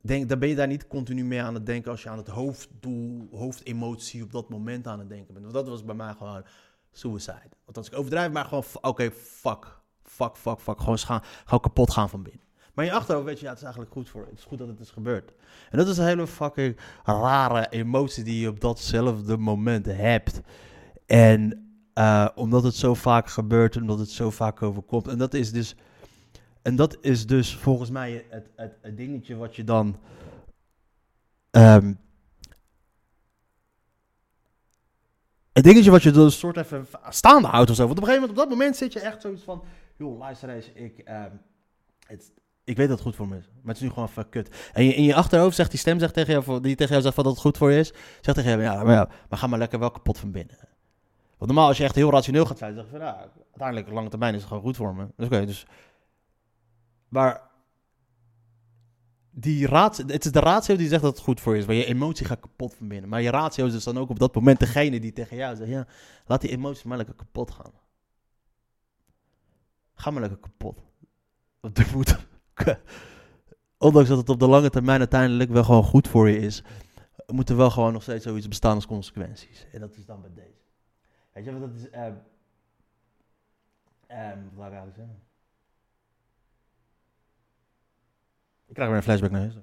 denk, 0.00 0.28
dan 0.28 0.38
ben 0.38 0.48
je 0.48 0.54
daar 0.54 0.66
niet 0.66 0.86
continu 0.86 1.24
mee 1.24 1.42
aan 1.42 1.54
het 1.54 1.66
denken 1.66 1.90
als 1.90 2.02
je 2.02 2.08
aan 2.08 2.18
het 2.18 2.28
hoofddoel, 2.28 3.28
hoofdemotie 3.30 4.22
op 4.22 4.32
dat 4.32 4.48
moment 4.48 4.86
aan 4.86 4.98
het 4.98 5.08
denken 5.08 5.34
bent. 5.34 5.44
Want 5.44 5.56
dat 5.56 5.68
was 5.68 5.84
bij 5.84 5.94
mij 5.94 6.14
gewoon 6.14 6.44
suicide. 6.92 7.50
Want 7.64 7.76
als 7.76 7.86
ik 7.86 7.98
overdrijf, 7.98 8.32
maar 8.32 8.44
gewoon, 8.44 8.64
oké, 8.80 9.10
fuck, 9.10 9.78
fuck, 10.02 10.36
fuck, 10.36 10.60
fuck, 10.60 10.80
gewoon, 10.80 10.98
gaan, 10.98 11.22
gewoon 11.44 11.60
kapot 11.60 11.90
gaan 11.90 12.08
van 12.08 12.22
binnen. 12.22 12.42
Maar 12.74 12.84
in 12.84 12.90
je 12.90 12.96
achterhoofd 12.96 13.26
weet 13.26 13.38
je, 13.38 13.42
ja, 13.42 13.48
het 13.48 13.58
is 13.58 13.64
eigenlijk 13.64 13.94
goed 13.94 14.08
voor, 14.08 14.26
het 14.30 14.38
is 14.38 14.44
goed 14.44 14.58
dat 14.58 14.68
het 14.68 14.80
is 14.80 14.90
gebeurd. 14.90 15.32
En 15.70 15.78
dat 15.78 15.88
is 15.88 15.98
een 15.98 16.06
hele 16.06 16.26
fucking 16.26 16.76
rare 17.04 17.66
emotie 17.70 18.24
die 18.24 18.40
je 18.40 18.48
op 18.48 18.60
datzelfde 18.60 19.36
moment 19.36 19.86
hebt. 19.86 20.40
En 21.06 21.66
eh, 21.94 22.28
omdat 22.34 22.62
het 22.62 22.74
zo 22.74 22.94
vaak 22.94 23.28
gebeurt, 23.28 23.76
omdat 23.76 23.98
het 23.98 24.10
zo 24.10 24.30
vaak 24.30 24.62
overkomt. 24.62 25.08
En 25.08 25.18
dat 25.18 25.34
is 25.34 25.52
dus, 25.52 25.76
en 26.62 26.76
dat 26.76 26.96
is 27.00 27.26
dus 27.26 27.56
volgens 27.56 27.90
mij 27.90 28.24
het, 28.30 28.50
het, 28.56 28.76
het 28.82 28.96
dingetje 28.96 29.36
wat 29.36 29.56
je 29.56 29.64
dan. 29.64 29.96
ehm, 31.50 31.94
dingetje 35.62 35.90
wat 35.90 36.02
je 36.02 36.12
een 36.12 36.30
soort 36.30 36.56
even 36.56 36.86
staande 37.08 37.48
houdt 37.48 37.70
of 37.70 37.76
zo. 37.76 37.86
Want 37.86 37.98
op 37.98 38.04
een 38.04 38.10
gegeven 38.10 38.28
moment, 38.28 38.40
op 38.40 38.48
dat 38.48 38.58
moment 38.58 38.76
zit 38.76 38.92
je 38.92 39.00
echt 39.00 39.20
zoiets 39.20 39.42
van... 39.42 39.64
joh, 39.96 40.18
luister 40.18 40.48
eens, 40.48 40.70
ik, 40.74 40.98
ehm, 40.98 41.30
ik 42.64 42.76
weet 42.76 42.88
dat 42.88 42.98
het 42.98 43.06
goed 43.06 43.16
voor 43.16 43.28
me 43.28 43.36
is. 43.36 43.44
Maar 43.46 43.74
het 43.74 43.76
is 43.76 43.82
nu 43.82 43.88
gewoon 43.88 44.08
fuck 44.08 44.30
kut. 44.30 44.70
En 44.72 44.94
in 44.94 45.04
je 45.04 45.14
achterhoofd 45.14 45.56
zegt 45.56 45.70
die 45.70 45.78
stem 45.78 45.98
zegt 45.98 46.14
tegen 46.14 46.32
jou, 46.32 46.60
die 46.60 46.76
tegen 46.76 46.90
jou 46.90 47.02
zegt 47.02 47.14
van 47.14 47.24
dat 47.24 47.32
het 47.32 47.42
goed 47.42 47.58
voor 47.58 47.70
je 47.70 47.78
is... 47.78 47.92
zegt 48.20 48.36
tegen 48.36 48.50
jou, 48.50 48.62
ja, 48.62 48.82
maar, 48.82 48.94
ja, 48.94 49.08
maar 49.28 49.38
ga 49.38 49.46
maar 49.46 49.58
lekker 49.58 49.78
wel 49.78 49.90
kapot 49.90 50.18
van 50.18 50.30
binnen. 50.30 50.56
Want 51.38 51.50
normaal 51.50 51.68
als 51.68 51.76
je 51.76 51.84
echt 51.84 51.94
heel 51.94 52.10
rationeel 52.10 52.44
gaat 52.44 52.58
zijn, 52.58 52.74
zeg 52.74 52.84
je 52.84 52.90
van... 52.90 53.00
ja, 53.00 53.28
uiteindelijk, 53.50 53.90
lange 53.90 54.08
termijn 54.08 54.34
is 54.34 54.40
het 54.40 54.48
gewoon 54.48 54.62
goed 54.62 54.76
voor 54.76 54.94
me. 54.94 55.06
Dus 55.16 55.26
oké, 55.26 55.46
dus... 55.46 55.66
Maar... 57.08 57.50
Die 59.34 59.66
raad, 59.66 59.96
het 59.96 60.24
is 60.24 60.32
de 60.32 60.40
ratio 60.40 60.76
die 60.76 60.88
zegt 60.88 61.02
dat 61.02 61.14
het 61.14 61.24
goed 61.24 61.40
voor 61.40 61.52
je 61.54 61.60
is. 61.60 61.66
Maar 61.66 61.74
je 61.74 61.84
emotie 61.84 62.26
gaat 62.26 62.40
kapot 62.40 62.74
van 62.74 62.88
binnen. 62.88 63.10
Maar 63.10 63.22
je 63.22 63.30
ratio 63.30 63.66
is 63.66 63.72
dus 63.72 63.84
dan 63.84 63.98
ook 63.98 64.08
op 64.08 64.18
dat 64.18 64.34
moment 64.34 64.58
degene 64.58 65.00
die 65.00 65.12
tegen 65.12 65.36
jou 65.36 65.56
zegt... 65.56 65.70
Ja, 65.70 65.86
laat 66.26 66.40
die 66.40 66.50
emotie 66.50 66.88
maar 66.88 66.96
lekker 66.96 67.14
kapot 67.14 67.50
gaan. 67.50 67.72
Ga 69.94 70.10
maar 70.10 70.20
lekker 70.20 70.38
kapot. 70.38 70.82
Want 71.60 71.78
er 71.78 71.90
moet... 71.94 72.18
Ondanks 73.78 74.08
dat 74.08 74.18
het 74.18 74.28
op 74.28 74.40
de 74.40 74.46
lange 74.46 74.70
termijn 74.70 74.98
uiteindelijk 74.98 75.50
wel 75.50 75.64
gewoon 75.64 75.84
goed 75.84 76.08
voor 76.08 76.28
je 76.28 76.38
is... 76.38 76.62
Moet 77.26 77.48
er 77.48 77.56
wel 77.56 77.70
gewoon 77.70 77.92
nog 77.92 78.02
steeds 78.02 78.24
zoiets 78.24 78.48
bestaan 78.48 78.74
als 78.74 78.86
consequenties. 78.86 79.66
En 79.72 79.80
dat 79.80 79.96
is 79.96 80.04
dan 80.04 80.20
met 80.20 80.34
deze. 80.34 80.60
Weet 81.32 81.44
je 81.44 81.58
wat 81.58 81.60
dat 81.60 81.80
is... 81.80 81.90
wou 84.54 84.68
ik 84.68 84.74
eigenlijk 84.74 84.96
zeggen? 84.96 85.31
Ik 88.72 88.78
krijg 88.78 88.90
weer 88.90 88.98
een 88.98 89.04
flashback 89.04 89.30
naar 89.30 89.40
huis. 89.40 89.54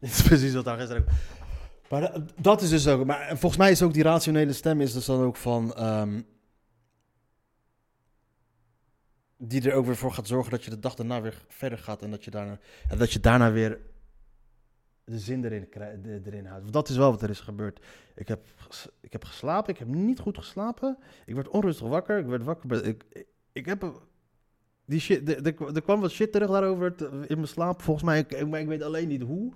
Is 0.00 0.22
precies 0.22 0.54
wat 0.54 0.64
daar 0.64 0.78
gisteren... 0.78 1.04
Maar 1.88 2.00
da- 2.00 2.24
dat 2.40 2.62
is 2.62 2.68
dus 2.70 2.88
ook. 2.88 3.04
Maar 3.06 3.26
volgens 3.28 3.56
mij 3.56 3.70
is 3.70 3.82
ook 3.82 3.92
die 3.92 4.02
rationele 4.02 4.52
stem 4.52 4.80
is 4.80 4.92
dus 4.92 5.04
dan 5.04 5.20
ook 5.22 5.36
van. 5.36 5.74
ehm, 5.74 6.20
die 9.36 9.70
er 9.70 9.74
ook 9.74 9.86
weer 9.86 9.96
voor 9.96 10.12
gaat 10.12 10.26
zorgen 10.26 10.50
dat 10.50 10.64
je 10.64 10.70
de 10.70 10.78
dag 10.78 10.94
daarna 10.94 11.20
weer 11.20 11.44
verder 11.48 11.78
gaat 11.78 12.02
en 12.02 12.10
dat 12.10 12.24
je 12.24 12.30
daarna, 12.30 12.58
en 12.88 12.98
dat 12.98 13.12
je 13.12 13.20
daarna 13.20 13.52
weer 13.52 13.80
de 15.04 15.18
zin 15.18 15.44
erin, 15.44 15.68
erin 16.24 16.46
houdt. 16.46 16.72
Dat 16.72 16.88
is 16.88 16.96
wel 16.96 17.10
wat 17.10 17.22
er 17.22 17.30
is 17.30 17.40
gebeurd. 17.40 17.84
Ik 18.14 18.28
heb, 18.28 18.46
ik 19.00 19.12
heb 19.12 19.24
geslapen, 19.24 19.72
ik 19.72 19.78
heb 19.78 19.88
niet 19.88 20.18
goed 20.20 20.38
geslapen. 20.38 20.98
Ik 21.26 21.34
werd 21.34 21.48
onrustig 21.48 21.86
wakker. 21.88 22.18
Ik 22.18 22.26
werd 22.26 22.42
wakker. 22.42 22.84
ik, 22.84 23.04
ik 23.52 23.66
heb. 23.66 24.07
Die 24.88 25.00
shit, 25.00 25.46
er- 25.46 25.82
kwam 25.82 26.00
wat 26.00 26.10
shit 26.10 26.32
terug 26.32 26.50
daarover 26.50 26.94
in 27.26 27.36
mijn 27.36 27.48
slaap. 27.48 27.82
Volgens 27.82 28.04
mij, 28.06 28.18
ik, 28.18 28.46
maar 28.48 28.60
ik 28.60 28.66
weet 28.66 28.82
alleen 28.82 29.08
niet 29.08 29.22
hoe. 29.22 29.52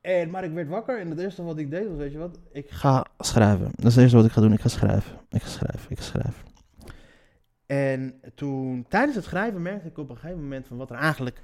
En, 0.00 0.30
maar 0.30 0.44
ik 0.44 0.52
werd 0.52 0.68
wakker 0.68 1.00
en 1.00 1.10
het 1.10 1.18
eerste 1.18 1.42
wat 1.42 1.58
ik 1.58 1.70
deed 1.70 1.88
was, 1.88 1.96
weet 1.96 2.12
je 2.12 2.18
wat? 2.18 2.38
Ik 2.52 2.70
ga 2.70 3.06
schrijven. 3.18 3.70
Dat 3.74 3.84
is 3.86 3.94
het 3.94 4.02
eerste 4.02 4.16
wat 4.16 4.26
ik 4.26 4.32
ga 4.32 4.40
doen. 4.40 4.52
Ik 4.52 4.60
ga 4.60 4.68
schrijven. 4.68 5.18
Ik 5.28 5.42
ga 5.42 5.48
schrijven. 5.48 5.90
Ik 5.90 5.98
ga 5.98 6.04
schrijven. 6.04 6.44
En 7.66 8.20
toen, 8.34 8.86
tijdens 8.88 9.14
het 9.16 9.24
schrijven, 9.24 9.62
merkte 9.62 9.88
ik 9.88 9.98
op 9.98 10.10
een 10.10 10.16
gegeven 10.16 10.42
moment 10.42 10.66
van 10.66 10.76
wat 10.76 10.90
er 10.90 10.96
eigenlijk... 10.96 11.40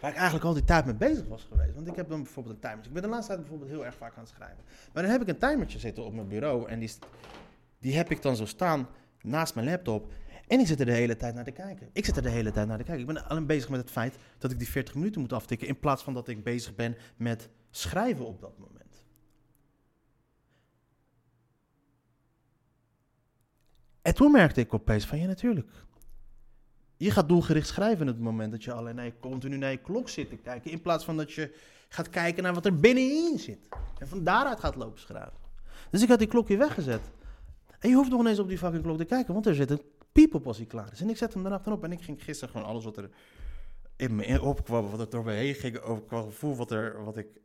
Waar 0.00 0.10
ik 0.10 0.16
eigenlijk 0.16 0.46
al 0.46 0.54
die 0.54 0.64
tijd 0.64 0.84
mee 0.84 0.94
bezig 0.94 1.28
was 1.28 1.46
geweest. 1.50 1.74
Want 1.74 1.86
ik 1.88 1.96
heb 1.96 2.08
dan 2.08 2.22
bijvoorbeeld 2.22 2.54
een 2.54 2.60
timer. 2.60 2.84
Ik 2.84 2.92
ben 2.92 3.02
de 3.02 3.08
laatste 3.08 3.26
tijd 3.26 3.40
bijvoorbeeld 3.40 3.70
heel 3.70 3.84
erg 3.84 3.94
vaak 3.94 4.12
aan 4.16 4.22
het 4.22 4.28
schrijven. 4.28 4.64
Maar 4.92 5.02
dan 5.02 5.12
heb 5.12 5.20
ik 5.22 5.28
een 5.28 5.38
timertje 5.38 5.78
zitten 5.78 6.04
op 6.04 6.14
mijn 6.14 6.28
bureau. 6.28 6.68
En 6.68 6.78
die, 6.78 6.90
die 7.78 7.96
heb 7.96 8.10
ik 8.10 8.22
dan 8.22 8.36
zo 8.36 8.44
staan 8.46 8.88
naast 9.22 9.54
mijn 9.54 9.66
laptop. 9.66 10.12
En 10.46 10.60
ik 10.60 10.66
zit 10.66 10.80
er 10.80 10.86
de 10.86 10.92
hele 10.92 11.16
tijd 11.16 11.34
naar 11.34 11.44
te 11.44 11.50
kijken. 11.50 11.88
Ik 11.92 12.04
zit 12.04 12.16
er 12.16 12.22
de 12.22 12.28
hele 12.28 12.50
tijd 12.50 12.66
naar 12.66 12.78
te 12.78 12.84
kijken. 12.84 13.08
Ik 13.08 13.14
ben 13.14 13.28
alleen 13.28 13.46
bezig 13.46 13.68
met 13.68 13.80
het 13.80 13.90
feit 13.90 14.16
dat 14.38 14.50
ik 14.50 14.58
die 14.58 14.68
40 14.68 14.94
minuten 14.94 15.20
moet 15.20 15.32
aftikken. 15.32 15.68
In 15.68 15.78
plaats 15.78 16.02
van 16.02 16.14
dat 16.14 16.28
ik 16.28 16.44
bezig 16.44 16.74
ben 16.74 16.96
met 17.16 17.48
schrijven 17.70 18.26
op 18.26 18.40
dat 18.40 18.58
moment. 18.58 19.04
En 24.02 24.14
toen 24.14 24.32
merkte 24.32 24.60
ik 24.60 24.74
opeens 24.74 25.06
van 25.06 25.18
ja, 25.18 25.26
natuurlijk. 25.26 25.70
Je 26.96 27.10
gaat 27.10 27.28
doelgericht 27.28 27.66
schrijven 27.66 28.00
in 28.00 28.12
het 28.12 28.20
moment 28.20 28.50
dat 28.50 28.64
je 28.64 28.72
alleen 28.72 28.94
naar 28.94 29.04
je, 29.04 29.18
continu 29.20 29.56
naar 29.56 29.70
je 29.70 29.76
klok 29.76 30.08
zit 30.08 30.28
te 30.28 30.36
kijken. 30.36 30.70
In 30.70 30.80
plaats 30.80 31.04
van 31.04 31.16
dat 31.16 31.32
je 31.32 31.54
gaat 31.88 32.08
kijken 32.08 32.42
naar 32.42 32.54
wat 32.54 32.66
er 32.66 32.80
binnenin 32.80 33.38
zit. 33.38 33.68
En 33.98 34.08
van 34.08 34.24
daaruit 34.24 34.60
gaat 34.60 34.76
lopen 34.76 35.00
schrijven. 35.00 35.38
Dus 35.90 36.02
ik 36.02 36.08
had 36.08 36.18
die 36.18 36.28
klokje 36.28 36.56
weggezet. 36.56 37.00
En 37.78 37.88
je 37.88 37.94
hoeft 37.94 38.10
nog 38.10 38.20
ineens 38.20 38.38
op 38.38 38.48
die 38.48 38.58
fucking 38.58 38.82
klok 38.82 38.96
te 38.96 39.04
kijken, 39.04 39.34
want 39.34 39.46
er 39.46 39.54
zit 39.54 39.70
een 39.70 39.82
piep 40.12 40.34
op 40.34 40.46
als 40.46 40.56
hij 40.56 40.66
klaar 40.66 40.92
is. 40.92 41.00
En 41.00 41.08
ik 41.08 41.16
zet 41.16 41.34
hem 41.34 41.46
erachterop 41.46 41.84
en 41.84 41.92
ik 41.92 42.02
ging 42.02 42.24
gisteren 42.24 42.54
gewoon 42.54 42.68
alles 42.68 42.84
wat 42.84 42.96
er 42.96 43.10
in 43.96 44.16
me 44.16 44.42
opkwam, 44.42 44.90
wat 44.90 45.00
er 45.00 45.10
door 45.10 45.24
me 45.24 45.32
heen 45.32 45.54
ging, 45.54 45.78
over 45.78 46.04
qua 46.04 46.22
gevoel 46.22 46.56
wat, 46.56 46.70
er, 46.70 47.04
wat 47.04 47.16
ik 47.16 47.40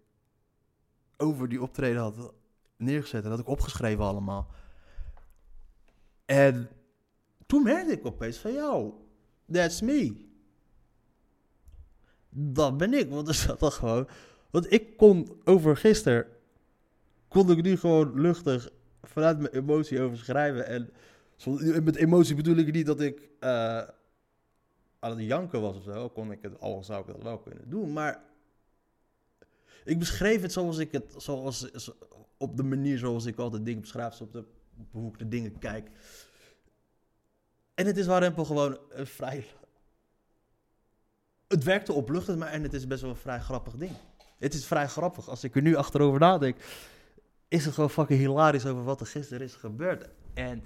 over 1.17 1.49
die 1.49 1.61
optreden 1.61 2.01
had 2.01 2.33
neergezet. 2.77 3.23
En 3.23 3.29
dat 3.29 3.39
ik 3.39 3.47
opgeschreven 3.47 4.03
allemaal. 4.03 4.47
En 6.25 6.69
toen 7.45 7.63
merkte 7.63 7.91
ik 7.91 8.05
opeens 8.05 8.37
van, 8.37 8.53
yo, 8.53 9.01
that's 9.51 9.81
me. 9.81 10.31
Dat 12.29 12.77
ben 12.77 12.93
ik, 12.93 13.09
want 13.09 13.27
er 13.27 13.33
zat 13.33 13.59
dan 13.59 13.71
gewoon... 13.71 14.07
Want 14.49 14.71
ik 14.71 14.97
kon 14.97 15.41
over 15.43 15.77
gisteren, 15.77 16.25
kon 17.27 17.51
ik 17.51 17.61
nu 17.61 17.77
gewoon 17.77 18.21
luchtig 18.21 18.69
vanuit 19.03 19.39
mijn 19.39 19.53
emotie 19.53 20.01
over 20.01 20.17
schrijven. 20.17 20.65
En 20.67 20.93
met 21.83 21.95
emotie 21.95 22.35
bedoel 22.35 22.55
ik 22.55 22.71
niet 22.73 22.85
dat 22.85 23.01
ik 23.01 23.29
eh, 23.39 23.77
aan 24.99 25.11
het 25.11 25.19
janken 25.19 25.61
was 25.61 25.75
of 25.77 25.83
zo. 25.83 26.09
Kon 26.09 26.31
ik 26.31 26.41
het, 26.41 26.59
al 26.59 26.83
zou 26.83 27.01
ik 27.01 27.07
dat 27.07 27.23
wel 27.23 27.39
kunnen 27.39 27.69
doen. 27.69 27.93
Maar 27.93 28.23
ik 29.83 29.99
beschreef 29.99 30.41
het 30.41 30.51
zoals 30.51 30.77
ik 30.77 30.91
het, 30.91 31.13
zoals, 31.17 31.71
zo- 31.71 31.97
op 32.37 32.57
de 32.57 32.63
manier 32.63 32.97
zoals 32.97 33.25
ik 33.25 33.37
altijd 33.37 33.65
dingen 33.65 33.81
beschrijf. 33.81 34.21
Op 34.21 34.31
de, 34.33 34.45
op 34.79 34.91
hoe 34.91 35.11
ik 35.11 35.19
de 35.19 35.27
dingen 35.27 35.59
kijk. 35.59 35.89
En 37.73 37.85
het 37.85 37.97
is 37.97 38.05
warempel 38.05 38.45
gewoon 38.45 38.77
een 38.89 39.07
vrij... 39.07 39.45
Het 41.47 41.63
werkte 41.63 41.93
opluchtend, 41.93 42.39
maar 42.39 42.47
en 42.51 42.63
het 42.63 42.73
is 42.73 42.87
best 42.87 43.01
wel 43.01 43.09
een 43.09 43.15
vrij 43.15 43.39
grappig 43.39 43.73
ding. 43.75 43.91
Het 44.39 44.53
is 44.53 44.65
vrij 44.65 44.87
grappig. 44.87 45.29
Als 45.29 45.43
ik 45.43 45.55
er 45.55 45.61
nu 45.61 45.75
achterover 45.75 46.19
nadenk, 46.19 46.57
is 47.53 47.65
het 47.65 47.73
gewoon 47.73 47.89
fucking 47.89 48.19
hilarisch 48.19 48.65
over 48.65 48.83
wat 48.83 48.99
er 48.99 49.07
gisteren 49.07 49.41
is 49.41 49.55
gebeurd. 49.55 50.09
En, 50.33 50.63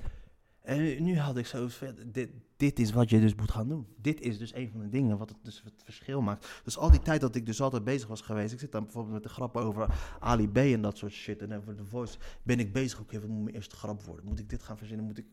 en 0.62 1.04
nu 1.04 1.18
had 1.20 1.38
ik 1.38 1.46
zo 1.46 1.68
van, 1.68 1.96
dit, 2.06 2.30
dit 2.58 2.80
is 2.80 2.92
wat 2.92 3.10
je 3.10 3.20
dus 3.20 3.36
moet 3.36 3.52
gaan 3.52 3.68
doen. 3.68 3.88
Dit 3.98 4.22
is 4.22 4.38
dus 4.38 4.56
een 4.56 4.70
van 4.70 4.80
de 4.80 4.90
dingen 4.90 5.18
wat 5.18 5.30
het, 5.30 5.38
dus 5.44 5.62
het 5.64 5.84
verschil 5.84 6.22
maakt. 6.22 6.62
Dus 6.64 6.78
al 6.78 6.92
die 6.92 7.00
tijd 7.00 7.22
dat 7.22 7.36
ik 7.36 7.46
dus 7.46 7.62
altijd 7.62 7.84
bezig 7.84 8.08
was 8.08 8.22
geweest, 8.22 8.54
ik 8.54 8.60
zit 8.60 8.72
dan 8.72 8.84
bijvoorbeeld 8.84 9.14
met 9.14 9.24
de 9.24 9.30
grappen 9.30 9.62
over 9.62 9.88
Ali 10.20 10.50
B 10.50 10.58
en 10.58 10.82
dat 10.82 10.98
soort 10.98 11.12
shit 11.12 11.42
en 11.42 11.54
over 11.54 11.76
The 11.76 11.86
Voice, 11.86 12.18
ben 12.44 12.60
ik 12.60 12.74
bezig, 12.74 13.00
oké, 13.00 13.20
wat 13.20 13.30
moet 13.30 13.44
mijn 13.44 13.56
eerste 13.56 13.76
grap 13.76 14.04
worden? 14.04 14.26
Moet 14.26 14.40
ik 14.40 14.50
dit 14.50 14.64
gaan 14.64 14.78
verzinnen? 14.78 15.06
Moet 15.06 15.18
ik... 15.18 15.26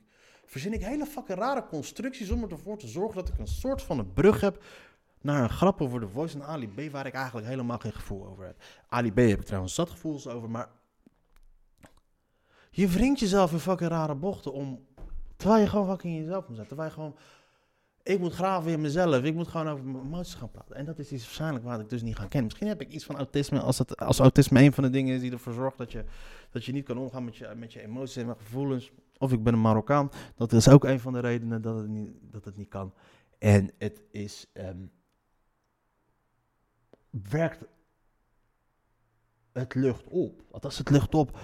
Verzin 0.47 0.73
ik 0.73 0.85
hele 0.85 1.07
fucking 1.07 1.39
rare 1.39 1.67
constructies 1.67 2.31
om 2.31 2.43
ervoor 2.43 2.79
te 2.79 2.89
zorgen 2.89 3.15
dat 3.17 3.29
ik 3.29 3.39
een 3.39 3.47
soort 3.47 3.83
van 3.83 3.99
een 3.99 4.13
brug 4.13 4.41
heb 4.41 4.65
naar 5.21 5.43
een 5.43 5.51
grap 5.51 5.81
over 5.81 6.01
The 6.01 6.09
Voice 6.09 6.35
en 6.35 6.45
Ali 6.45 6.69
B, 6.69 6.91
waar 6.91 7.07
ik 7.07 7.15
eigenlijk 7.15 7.47
helemaal 7.47 7.79
geen 7.79 7.93
gevoel 7.93 8.27
over 8.27 8.45
heb. 8.45 8.63
Ali 8.89 9.13
B 9.13 9.17
heb 9.17 9.39
ik 9.41 9.47
trouwens 9.47 9.75
zat 9.75 9.91
gevoels 9.91 10.29
over, 10.29 10.51
maar 10.51 10.69
je 12.77 12.89
wringt 12.89 13.21
jezelf 13.21 13.53
in 13.53 13.59
fucking 13.59 13.91
rare 13.91 14.15
bochten 14.15 14.53
om, 14.53 14.87
terwijl 15.37 15.63
je 15.63 15.69
gewoon 15.69 15.87
fucking 15.89 16.15
in 16.15 16.21
jezelf 16.21 16.49
moet 16.49 16.57
zetten. 16.57 16.77
Terwijl 16.77 16.89
je 16.89 16.95
gewoon, 16.95 17.17
ik 18.03 18.19
moet 18.19 18.33
graven 18.33 18.71
in 18.71 18.81
mezelf, 18.81 19.23
ik 19.23 19.35
moet 19.35 19.49
gewoon 19.49 19.69
over 19.69 19.85
mijn 19.85 20.05
emoties 20.05 20.35
gaan 20.35 20.51
praten. 20.51 20.77
En 20.77 20.85
dat 20.85 20.99
is 20.99 21.13
iets 21.13 21.25
waarschijnlijk 21.25 21.65
wat 21.65 21.81
ik 21.81 21.89
dus 21.89 22.03
niet 22.03 22.17
ga 22.17 22.27
kennen. 22.27 22.45
Misschien 22.45 22.69
heb 22.69 22.81
ik 22.81 22.89
iets 22.89 23.05
van 23.05 23.17
autisme, 23.17 23.61
als, 23.61 23.79
het, 23.79 23.97
als 23.97 24.19
autisme 24.19 24.63
een 24.63 24.73
van 24.73 24.85
de 24.85 24.91
dingen 24.91 25.15
is 25.15 25.21
die 25.21 25.33
ervoor 25.33 25.53
zorgt 25.53 25.79
dat 25.79 25.93
je, 25.93 26.05
dat 26.51 26.65
je 26.65 26.73
niet 26.73 26.85
kan 26.85 26.99
omgaan 26.99 27.25
met 27.25 27.37
je, 27.37 27.53
met 27.57 27.73
je 27.73 27.83
emoties 27.83 28.17
en 28.17 28.27
met 28.27 28.39
gevoelens. 28.39 28.91
Of 29.19 29.33
ik 29.33 29.43
ben 29.43 29.53
een 29.53 29.61
Marokkaan, 29.61 30.11
dat 30.37 30.53
is 30.53 30.69
ook 30.69 30.85
een 30.85 31.01
van 31.01 31.13
de 31.13 31.21
redenen 31.21 31.63
dat 31.63 31.77
het 31.77 31.89
niet, 31.89 32.11
dat 32.21 32.45
het 32.45 32.57
niet 32.57 32.69
kan. 32.69 32.93
En 33.39 33.71
het 33.79 34.03
is, 34.11 34.47
ehm, 34.53 34.87
werkt 37.11 37.65
het 39.53 39.75
lucht 39.75 40.05
op. 40.09 40.43
Althans, 40.51 40.79
het 40.79 40.91
lucht 40.91 41.15
op. 41.15 41.39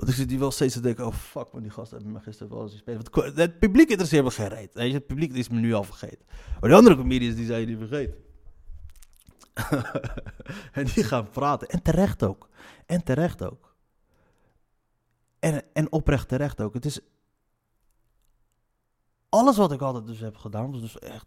Want 0.00 0.12
ik 0.12 0.18
zit 0.18 0.30
hier 0.30 0.38
wel 0.38 0.50
steeds 0.50 0.74
te 0.74 0.80
denken, 0.80 1.06
oh 1.06 1.14
fuck 1.14 1.52
man, 1.52 1.62
die 1.62 1.70
gasten 1.70 1.96
hebben 1.96 2.14
me 2.14 2.20
gisteren 2.20 2.52
wel 2.52 2.62
eens 2.62 2.72
gespeeld. 2.72 3.34
Het- 3.36 3.58
publiek 3.58 3.88
interesseert 3.88 4.24
me 4.24 4.30
geen 4.30 4.48
reet. 4.48 4.74
Het 4.74 5.06
publiek 5.06 5.32
is 5.32 5.48
me 5.48 5.58
nu 5.58 5.72
al 5.74 5.84
vergeten. 5.84 6.26
Maar 6.28 6.68
die 6.68 6.78
andere 6.78 6.96
comedians, 6.96 7.34
die 7.36 7.46
zijn 7.46 7.60
je 7.60 7.66
niet 7.66 7.88
vergeten. 7.88 8.14
en 10.72 10.84
die 10.84 11.04
gaan 11.04 11.30
praten. 11.30 11.68
En 11.68 11.82
terecht 11.82 12.22
ook. 12.22 12.48
En 12.86 13.04
terecht 13.04 13.42
ook. 13.44 13.76
En, 15.38 15.62
en 15.72 15.92
oprecht 15.92 16.28
terecht 16.28 16.60
ook. 16.60 16.74
Het 16.74 16.84
is... 16.84 17.00
Alles 19.28 19.56
wat 19.56 19.72
ik 19.72 19.80
altijd 19.80 20.06
dus 20.06 20.20
heb 20.20 20.36
gedaan, 20.36 20.70
was 20.70 20.80
dus 20.80 20.98
echt 20.98 21.26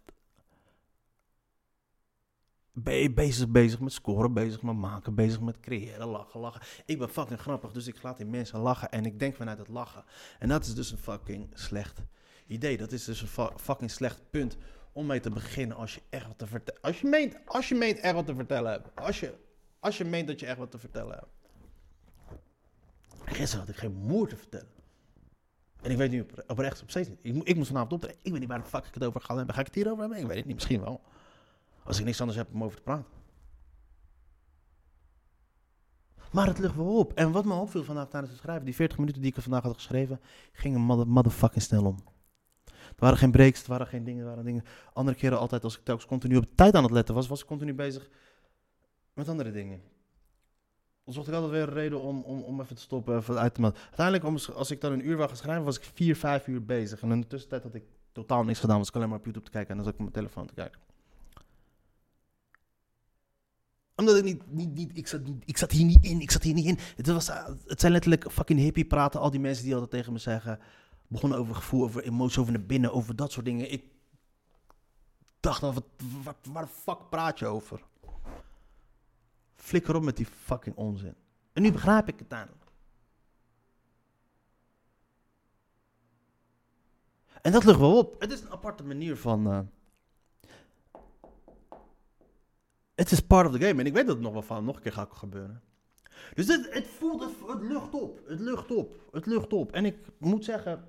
ben 2.74 3.14
bezig, 3.14 3.48
bezig 3.48 3.80
met 3.80 3.92
scoren, 3.92 4.32
bezig 4.32 4.62
met 4.62 4.76
maken, 4.76 5.14
bezig 5.14 5.40
met 5.40 5.60
creëren, 5.60 6.06
lachen, 6.06 6.40
lachen. 6.40 6.60
Ik 6.84 6.98
ben 6.98 7.08
fucking 7.08 7.40
grappig, 7.40 7.72
dus 7.72 7.86
ik 7.86 8.02
laat 8.02 8.16
die 8.16 8.26
mensen 8.26 8.58
lachen 8.58 8.90
en 8.90 9.04
ik 9.04 9.18
denk 9.18 9.34
vanuit 9.34 9.58
het 9.58 9.68
lachen. 9.68 10.04
En 10.38 10.48
dat 10.48 10.64
is 10.64 10.74
dus 10.74 10.90
een 10.90 10.98
fucking 10.98 11.50
slecht 11.52 12.00
idee. 12.46 12.76
Dat 12.76 12.92
is 12.92 13.04
dus 13.04 13.20
een 13.20 13.48
fucking 13.56 13.90
slecht 13.90 14.30
punt 14.30 14.56
om 14.92 15.06
mee 15.06 15.20
te 15.20 15.30
beginnen 15.30 15.76
als 15.76 15.94
je 15.94 16.00
echt 16.10 16.26
wat 16.26 16.38
te 16.38 16.46
vertellen 16.46 16.82
Als 16.82 17.00
je 17.00 17.06
meent, 17.06 17.36
als 17.46 17.68
je 17.68 17.74
meent 17.74 17.98
echt 17.98 18.14
wat 18.14 18.26
te 18.26 18.34
vertellen 18.34 18.72
hebt. 18.72 18.88
Als 18.96 19.20
je, 19.20 19.34
als 19.80 19.98
je 19.98 20.04
meent 20.04 20.26
dat 20.26 20.40
je 20.40 20.46
echt 20.46 20.58
wat 20.58 20.70
te 20.70 20.78
vertellen 20.78 21.14
hebt. 21.14 21.32
Gisteren 23.24 23.64
had 23.64 23.74
ik 23.74 23.80
geen 23.80 23.94
moer 23.94 24.28
te 24.28 24.36
vertellen. 24.36 24.72
En 25.82 25.90
ik 25.90 25.96
weet 25.96 26.10
nu 26.10 26.20
opre- 26.20 26.44
oprecht 26.46 26.82
op 26.82 26.90
steeds 26.90 27.08
niet. 27.08 27.18
Ik, 27.22 27.42
ik 27.42 27.56
moest 27.56 27.68
vanavond 27.68 27.92
optreden. 27.92 28.18
Ik 28.22 28.30
weet 28.30 28.40
niet 28.40 28.48
waar 28.48 28.62
de 28.62 28.68
fuck 28.68 28.86
ik 28.86 28.94
het 28.94 29.04
over 29.04 29.20
ga 29.20 29.36
hebben. 29.36 29.54
Ga 29.54 29.60
ik 29.60 29.66
het 29.66 29.74
hierover 29.74 30.00
hebben? 30.00 30.18
Ik 30.18 30.26
weet 30.26 30.36
het 30.36 30.46
niet. 30.46 30.54
Misschien 30.54 30.80
wel. 30.80 31.00
Als 31.84 31.98
ik 31.98 32.04
niks 32.04 32.20
anders 32.20 32.38
heb 32.38 32.48
om 32.52 32.64
over 32.64 32.76
te 32.76 32.82
praten. 32.82 33.12
Maar 36.32 36.46
het 36.46 36.58
ligt 36.58 36.74
wel 36.76 36.98
op. 36.98 37.12
En 37.12 37.32
wat 37.32 37.44
me 37.44 37.54
opviel 37.54 37.84
vandaag 37.84 38.08
tijdens 38.08 38.32
het 38.32 38.40
schrijven, 38.40 38.64
die 38.64 38.74
40 38.74 38.98
minuten 38.98 39.20
die 39.20 39.30
ik 39.30 39.36
er 39.36 39.42
vandaag 39.42 39.62
had 39.62 39.74
geschreven, 39.74 40.20
gingen 40.52 40.80
mother, 40.80 41.08
motherfucking 41.08 41.62
snel 41.62 41.84
om. 41.84 41.96
Er 42.66 43.00
waren 43.00 43.18
geen 43.18 43.30
breaks, 43.30 43.62
er 43.62 43.68
waren 43.68 43.86
geen 43.86 44.04
dingen, 44.04 44.20
er 44.22 44.28
waren 44.28 44.44
dingen. 44.44 44.64
Andere 44.92 45.16
keren 45.16 45.38
altijd, 45.38 45.64
als 45.64 45.78
ik 45.78 45.84
telkens 45.84 46.06
continu 46.08 46.36
op 46.36 46.46
tijd 46.54 46.74
aan 46.74 46.82
het 46.82 46.92
letten 46.92 47.14
was, 47.14 47.26
was 47.26 47.40
ik 47.40 47.46
continu 47.46 47.74
bezig 47.74 48.08
met 49.12 49.28
andere 49.28 49.50
dingen. 49.50 49.82
Dan 51.04 51.14
zocht 51.14 51.28
ik 51.28 51.34
altijd 51.34 51.52
weer 51.52 51.62
een 51.62 51.74
reden 51.74 52.00
om, 52.00 52.22
om, 52.22 52.42
om 52.42 52.60
even 52.60 52.76
te 52.76 52.82
stoppen, 52.82 53.16
even 53.16 53.38
uit 53.38 53.54
te 53.54 53.60
melden. 53.60 53.80
Uiteindelijk, 53.80 54.26
om- 54.26 54.54
als 54.54 54.70
ik 54.70 54.80
dan 54.80 54.92
een 54.92 55.06
uur 55.06 55.16
wou 55.16 55.28
gaan 55.28 55.36
schrijven, 55.38 55.64
was 55.64 55.76
ik 55.76 55.84
vier, 55.94 56.16
vijf 56.16 56.46
uur 56.46 56.64
bezig. 56.64 57.02
En 57.02 57.10
in 57.10 57.20
de 57.20 57.26
tussentijd 57.26 57.62
had 57.62 57.74
ik 57.74 57.84
totaal 58.12 58.44
niks 58.44 58.60
gedaan, 58.60 58.78
was 58.78 58.88
ik 58.88 58.94
alleen 58.94 59.08
maar 59.08 59.18
op 59.18 59.24
YouTube 59.24 59.44
te 59.44 59.50
kijken 59.50 59.70
en 59.70 59.76
dan 59.76 59.84
zat 59.84 59.94
ik 59.94 60.00
op 60.00 60.12
mijn 60.12 60.24
telefoon 60.26 60.46
te 60.46 60.54
kijken 60.54 60.80
omdat 63.96 64.16
ik 64.16 64.24
niet, 64.24 64.50
niet, 64.50 64.74
niet, 64.74 64.96
ik 64.96 65.06
zat, 65.06 65.20
ik 65.44 65.56
zat 65.56 65.70
hier 65.70 65.84
niet 65.84 66.04
in, 66.04 66.20
ik 66.20 66.30
zat 66.30 66.42
hier 66.42 66.54
niet 66.54 66.66
in. 66.66 66.78
Het, 66.96 67.06
was, 67.06 67.28
eh, 67.28 67.48
het 67.66 67.80
zijn 67.80 67.92
letterlijk 67.92 68.30
fucking 68.32 68.58
hippie 68.60 68.84
praten. 68.84 69.20
Al 69.20 69.30
die 69.30 69.40
mensen 69.40 69.64
die 69.64 69.72
altijd 69.72 69.90
tegen 69.90 70.12
me 70.12 70.18
zeggen, 70.18 70.58
begonnen 71.06 71.38
over 71.38 71.54
gevoel, 71.54 71.82
over 71.82 72.02
emotie, 72.02 72.40
over 72.40 72.52
naar 72.52 72.66
binnen, 72.66 72.92
over 72.92 73.16
dat 73.16 73.32
soort 73.32 73.44
dingen. 73.44 73.72
Ik 73.72 73.84
dacht 75.40 75.62
al, 75.62 75.72
wat, 75.72 75.84
wat, 76.22 76.36
waar 76.52 76.62
de 76.62 76.70
fuck 76.70 77.08
praat 77.10 77.38
je 77.38 77.46
over? 77.46 77.82
Flikker 79.54 79.94
op 79.96 80.02
met 80.02 80.16
die 80.16 80.26
fucking 80.26 80.76
onzin. 80.76 81.14
En 81.52 81.62
nu 81.62 81.72
begrijp 81.72 82.08
ik 82.08 82.18
het 82.18 82.32
eindelijk. 82.32 82.62
En 87.42 87.52
dat 87.52 87.64
lucht 87.64 87.78
wel 87.78 87.98
op. 87.98 88.20
Het 88.20 88.32
is 88.32 88.40
een 88.40 88.50
aparte 88.50 88.84
manier 88.84 89.16
van. 89.16 89.50
eh, 89.50 89.60
Het 92.94 93.10
is 93.10 93.20
part 93.20 93.46
of 93.46 93.52
the 93.52 93.66
game. 93.66 93.80
En 93.80 93.86
ik 93.86 93.92
weet 93.92 94.06
dat 94.06 94.14
het 94.14 94.24
nog 94.24 94.32
wel 94.32 94.42
van 94.42 94.64
nog 94.64 94.76
een 94.76 94.82
keer 94.82 94.92
gaat 94.92 95.12
gebeuren. 95.12 95.62
Dus 96.34 96.46
dit, 96.46 96.74
het 96.74 96.86
voelt, 96.86 97.20
het, 97.20 97.32
het 97.46 97.62
lucht 97.62 97.94
op. 97.94 98.20
Het 98.26 98.40
lucht 98.40 98.70
op. 98.70 99.08
Het 99.12 99.26
lucht 99.26 99.52
op. 99.52 99.72
En 99.72 99.84
ik 99.84 99.96
moet 100.18 100.44
zeggen. 100.44 100.84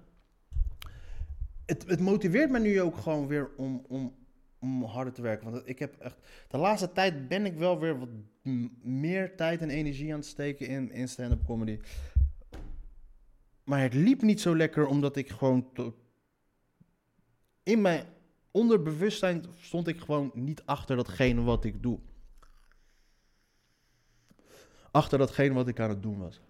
Het, 1.66 1.86
het 1.88 2.00
motiveert 2.00 2.50
me 2.50 2.60
nu 2.60 2.82
ook 2.82 2.98
gewoon 2.98 3.28
weer 3.28 3.50
om, 3.58 3.86
om, 3.88 4.16
om 4.60 4.84
harder 4.84 5.14
te 5.14 5.22
werken. 5.22 5.52
Want 5.52 5.68
ik 5.68 5.80
heb 5.80 5.96
echt. 6.00 6.18
De 6.48 6.58
laatste 6.58 6.92
tijd 6.92 7.28
ben 7.28 7.46
ik 7.46 7.58
wel 7.58 7.80
weer 7.80 8.00
wat 8.00 8.10
meer 8.82 9.36
tijd 9.36 9.62
en 9.62 9.70
energie 9.70 10.12
aan 10.12 10.20
het 10.20 10.28
steken 10.28 10.68
in, 10.68 10.92
in 10.92 11.10
stand-up 11.10 11.46
comedy. 11.46 11.80
Maar 13.64 13.82
het 13.82 13.94
liep 13.94 14.22
niet 14.22 14.42
zo 14.42 14.56
lekker 14.56 14.88
omdat 14.88 15.16
ik 15.16 15.30
gewoon. 15.30 15.70
in 17.64 17.82
mijn 17.82 18.06
onderbewustzijn 18.56 19.46
stond 19.60 19.88
ik 19.88 20.00
gewoon 20.00 20.32
niet 20.34 20.66
achter 20.66 20.96
datgene 20.96 21.42
wat 21.42 21.64
ik 21.64 21.84
doe. 21.84 22.00
Achter 24.92 25.18
datgene 25.18 25.54
wat 25.54 25.68
ik 25.68 25.80
aan 25.80 25.90
het 25.90 26.04
doen 26.04 26.20
was. 26.20 26.42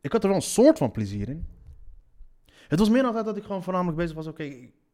Ik 0.00 0.12
had 0.12 0.22
er 0.22 0.28
wel 0.28 0.38
een 0.38 0.42
soort 0.42 0.78
van 0.78 0.90
plezier 0.90 1.28
in. 1.28 1.46
Het 2.46 2.78
was 2.78 2.88
meer 2.88 3.04
altijd 3.04 3.24
dat 3.24 3.36
ik 3.36 3.42
gewoon 3.42 3.62
voornamelijk 3.62 3.96
bezig 3.96 4.16
was. 4.16 4.26
Oké, 4.26 4.42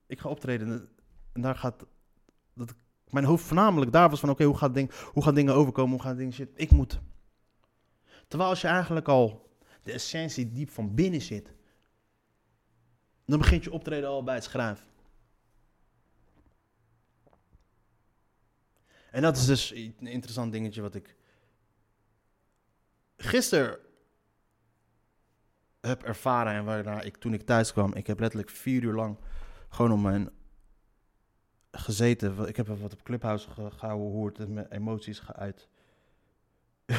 ik, 0.06 0.18
ga 0.18 0.28
optreden. 0.28 0.88
En, 1.32 1.42
daar 1.42 1.56
gaat. 1.56 1.86
Dat 2.54 2.74
mijn 3.10 3.24
hoofd 3.24 3.44
voornamelijk 3.44 3.92
daar 3.92 4.10
was 4.10 4.20
van: 4.20 4.30
oké, 4.30 4.44
hoe, 4.44 4.88
hoe 5.12 5.22
gaan 5.22 5.34
dingen 5.34 5.54
overkomen? 5.54 5.92
Hoe 5.92 6.02
gaan 6.02 6.16
dingen 6.16 6.32
shit? 6.32 6.50
Ik 6.54 6.70
moet. 6.70 7.00
Terwijl 8.28 8.50
als 8.50 8.60
je 8.60 8.68
eigenlijk 8.68 9.08
al 9.08 9.48
de 9.82 9.92
essentie 9.92 10.52
diep 10.52 10.70
van 10.70 10.94
binnen 10.94 11.22
zit. 11.22 11.54
Dan 13.26 13.38
begint 13.38 13.64
je 13.64 13.72
optreden 13.72 14.08
al 14.08 14.22
bij 14.22 14.34
het 14.34 14.44
schrijven. 14.44 14.86
En 19.10 19.22
dat 19.22 19.36
is 19.36 19.46
dus 19.46 19.70
een 19.74 20.06
interessant 20.06 20.52
dingetje 20.52 20.80
wat 20.82 20.94
ik 20.94 21.16
gisteren 23.16 23.78
heb 25.80 26.02
ervaren 26.02 26.52
en 26.52 26.64
waarna 26.64 27.00
ik 27.00 27.16
toen 27.16 27.34
ik 27.34 27.42
thuis 27.42 27.72
kwam, 27.72 27.94
ik 27.94 28.06
heb 28.06 28.20
letterlijk 28.20 28.50
vier 28.50 28.82
uur 28.82 28.94
lang 28.94 29.18
gewoon 29.68 29.92
om 29.92 30.00
mijn 30.02 30.30
gezeten. 31.70 32.48
Ik 32.48 32.56
heb 32.56 32.66
wat 32.66 32.92
op 32.92 33.02
Clubhouse 33.02 33.50
ge- 33.50 33.70
gehouden, 33.70 34.10
hoort 34.10 34.38
en 34.38 34.52
mijn 34.52 34.70
emoties 34.70 35.18
geuit. 35.18 35.68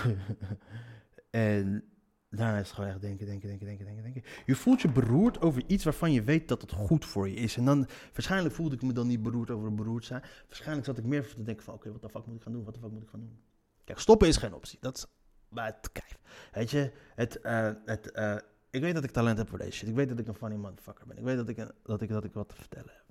en 1.30 1.90
daarna 2.36 2.58
is 2.58 2.68
het 2.68 2.76
gewoon 2.76 2.90
echt 2.90 3.02
denken, 3.02 3.26
denken, 3.26 3.48
denken, 3.48 3.66
denken, 3.68 3.86
denken, 3.86 4.04
denken. 4.04 4.24
Je 4.46 4.56
voelt 4.56 4.82
je 4.82 4.90
beroerd 4.90 5.42
over 5.42 5.64
iets 5.68 5.84
waarvan 5.84 6.12
je 6.12 6.24
weet 6.24 6.48
dat 6.48 6.62
het 6.62 6.72
goed 6.72 7.06
voor 7.06 7.30
je 7.30 7.36
is. 7.36 7.58
En 7.58 7.66
dan, 7.66 7.88
waarschijnlijk 8.14 8.56
voelde 8.56 8.76
ik 8.76 8.82
me 8.82 8.94
dan 8.94 9.08
niet 9.08 9.22
beroerd 9.22 9.52
over 9.52 9.76
beroerd 9.76 10.06
zijn. 10.06 10.24
Waarschijnlijk 10.48 10.86
zat 10.86 10.98
ik 10.98 11.04
meer 11.04 11.28
te 11.28 11.44
denken 11.44 11.64
van, 11.64 11.74
oké, 11.74 11.92
wat 11.92 12.02
de 12.02 12.10
fuck 12.10 12.26
moet 12.26 12.36
ik 12.36 12.42
gaan 12.42 12.52
doen? 12.52 12.64
Wat 12.64 12.74
de 12.74 12.80
fuck 12.80 12.92
moet 12.92 13.04
ik 13.04 13.10
gaan 13.10 13.20
doen? 13.20 13.40
Kijk, 13.84 14.00
stoppen 14.00 14.28
is 14.28 14.38
geen 14.38 14.54
optie. 14.54 14.78
Dat 14.82 14.98
is, 14.98 15.06
maar 15.50 15.80
kijk, 15.92 16.16
weet 16.52 16.72
je, 16.72 16.92
het, 17.16 17.40
eh, 17.40 17.72
het, 17.86 18.12
eh, 18.12 18.38
ik 18.70 18.82
weet 18.82 18.94
dat 18.94 19.04
ik 19.04 19.12
talent 19.12 19.38
heb 19.38 19.50
voor 19.50 19.58
deze 19.58 19.72
shit. 19.72 19.90
Ik 19.90 19.96
weet 19.96 20.10
dat 20.10 20.20
ik 20.20 20.28
een 20.28 20.36
funny 20.36 20.56
motherfucker 20.56 21.08
ben. 21.08 21.18
Ik 21.18 21.24
weet 21.24 21.38
dat 21.38 21.50
ik, 21.50 21.72
dat 21.84 22.02
ik, 22.02 22.10
dat 22.10 22.24
ik 22.24 22.34
wat 22.34 22.50
te 22.50 22.56
vertellen 22.56 22.92
heb. 22.94 23.04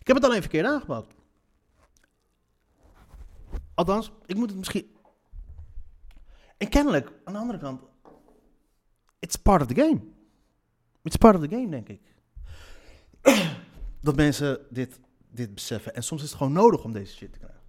Ik 0.00 0.06
heb 0.06 0.16
het 0.16 0.24
alleen 0.24 0.40
verkeerd 0.40 0.66
aangepakt. 0.66 1.14
Althans, 3.74 4.12
ik 4.26 4.36
moet 4.36 4.48
het 4.48 4.58
misschien... 4.58 4.96
En 6.56 6.68
kennelijk, 6.68 7.12
aan 7.24 7.32
de 7.32 7.38
andere 7.38 7.58
kant... 7.58 7.82
It's 9.24 9.36
part 9.36 9.62
of 9.62 9.68
the 9.68 9.74
game. 9.74 10.00
It's 11.02 11.16
part 11.16 11.34
of 11.34 11.40
the 11.40 11.48
game, 11.48 11.70
denk 11.70 11.88
ik. 11.88 12.00
dat 14.00 14.16
mensen 14.16 14.66
dit, 14.70 15.00
dit 15.30 15.54
beseffen. 15.54 15.94
En 15.94 16.02
soms 16.02 16.22
is 16.22 16.28
het 16.28 16.36
gewoon 16.36 16.52
nodig 16.52 16.84
om 16.84 16.92
deze 16.92 17.14
shit 17.14 17.32
te 17.32 17.38
krijgen. 17.38 17.60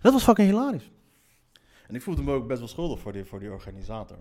Dat 0.00 0.12
was 0.12 0.22
fucking 0.22 0.48
hilarisch. 0.48 0.90
En 1.86 1.94
ik 1.94 2.02
voelde 2.02 2.22
me 2.22 2.32
ook 2.32 2.46
best 2.46 2.58
wel 2.58 2.68
schuldig 2.68 3.00
voor 3.00 3.12
die, 3.12 3.24
voor 3.24 3.40
die 3.40 3.50
organisator. 3.50 4.18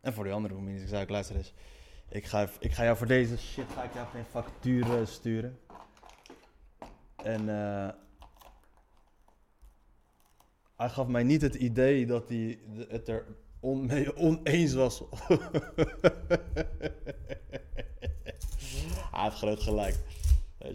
En 0.00 0.12
voor 0.12 0.24
die 0.24 0.32
andere 0.32 0.54
comedians. 0.54 0.82
Ik 0.82 0.88
zei 0.88 1.02
ook, 1.02 1.10
luister 1.10 1.36
eens. 1.36 1.52
Ik 2.08 2.24
ga, 2.24 2.48
ik 2.58 2.72
ga 2.72 2.84
jou 2.84 2.96
voor 2.96 3.06
deze 3.06 3.38
shit 3.38 3.70
ga 3.74 3.82
ik 3.82 3.94
jou 3.94 4.06
geen 4.08 4.24
factuur 4.24 4.98
eh, 4.98 5.06
sturen. 5.06 5.58
En 7.16 7.48
eh, 7.48 7.94
hij 10.78 10.88
gaf 10.88 11.06
mij 11.06 11.22
niet 11.22 11.42
het 11.42 11.54
idee 11.54 12.06
dat 12.06 12.28
hij 12.28 12.58
het 12.88 13.08
er 13.08 13.26
on, 13.60 13.86
mee 13.86 14.16
oneens 14.16 14.74
was. 14.74 15.02
hij 19.10 19.22
heeft 19.22 19.36
groot 19.36 19.60
gelijk. 19.60 19.98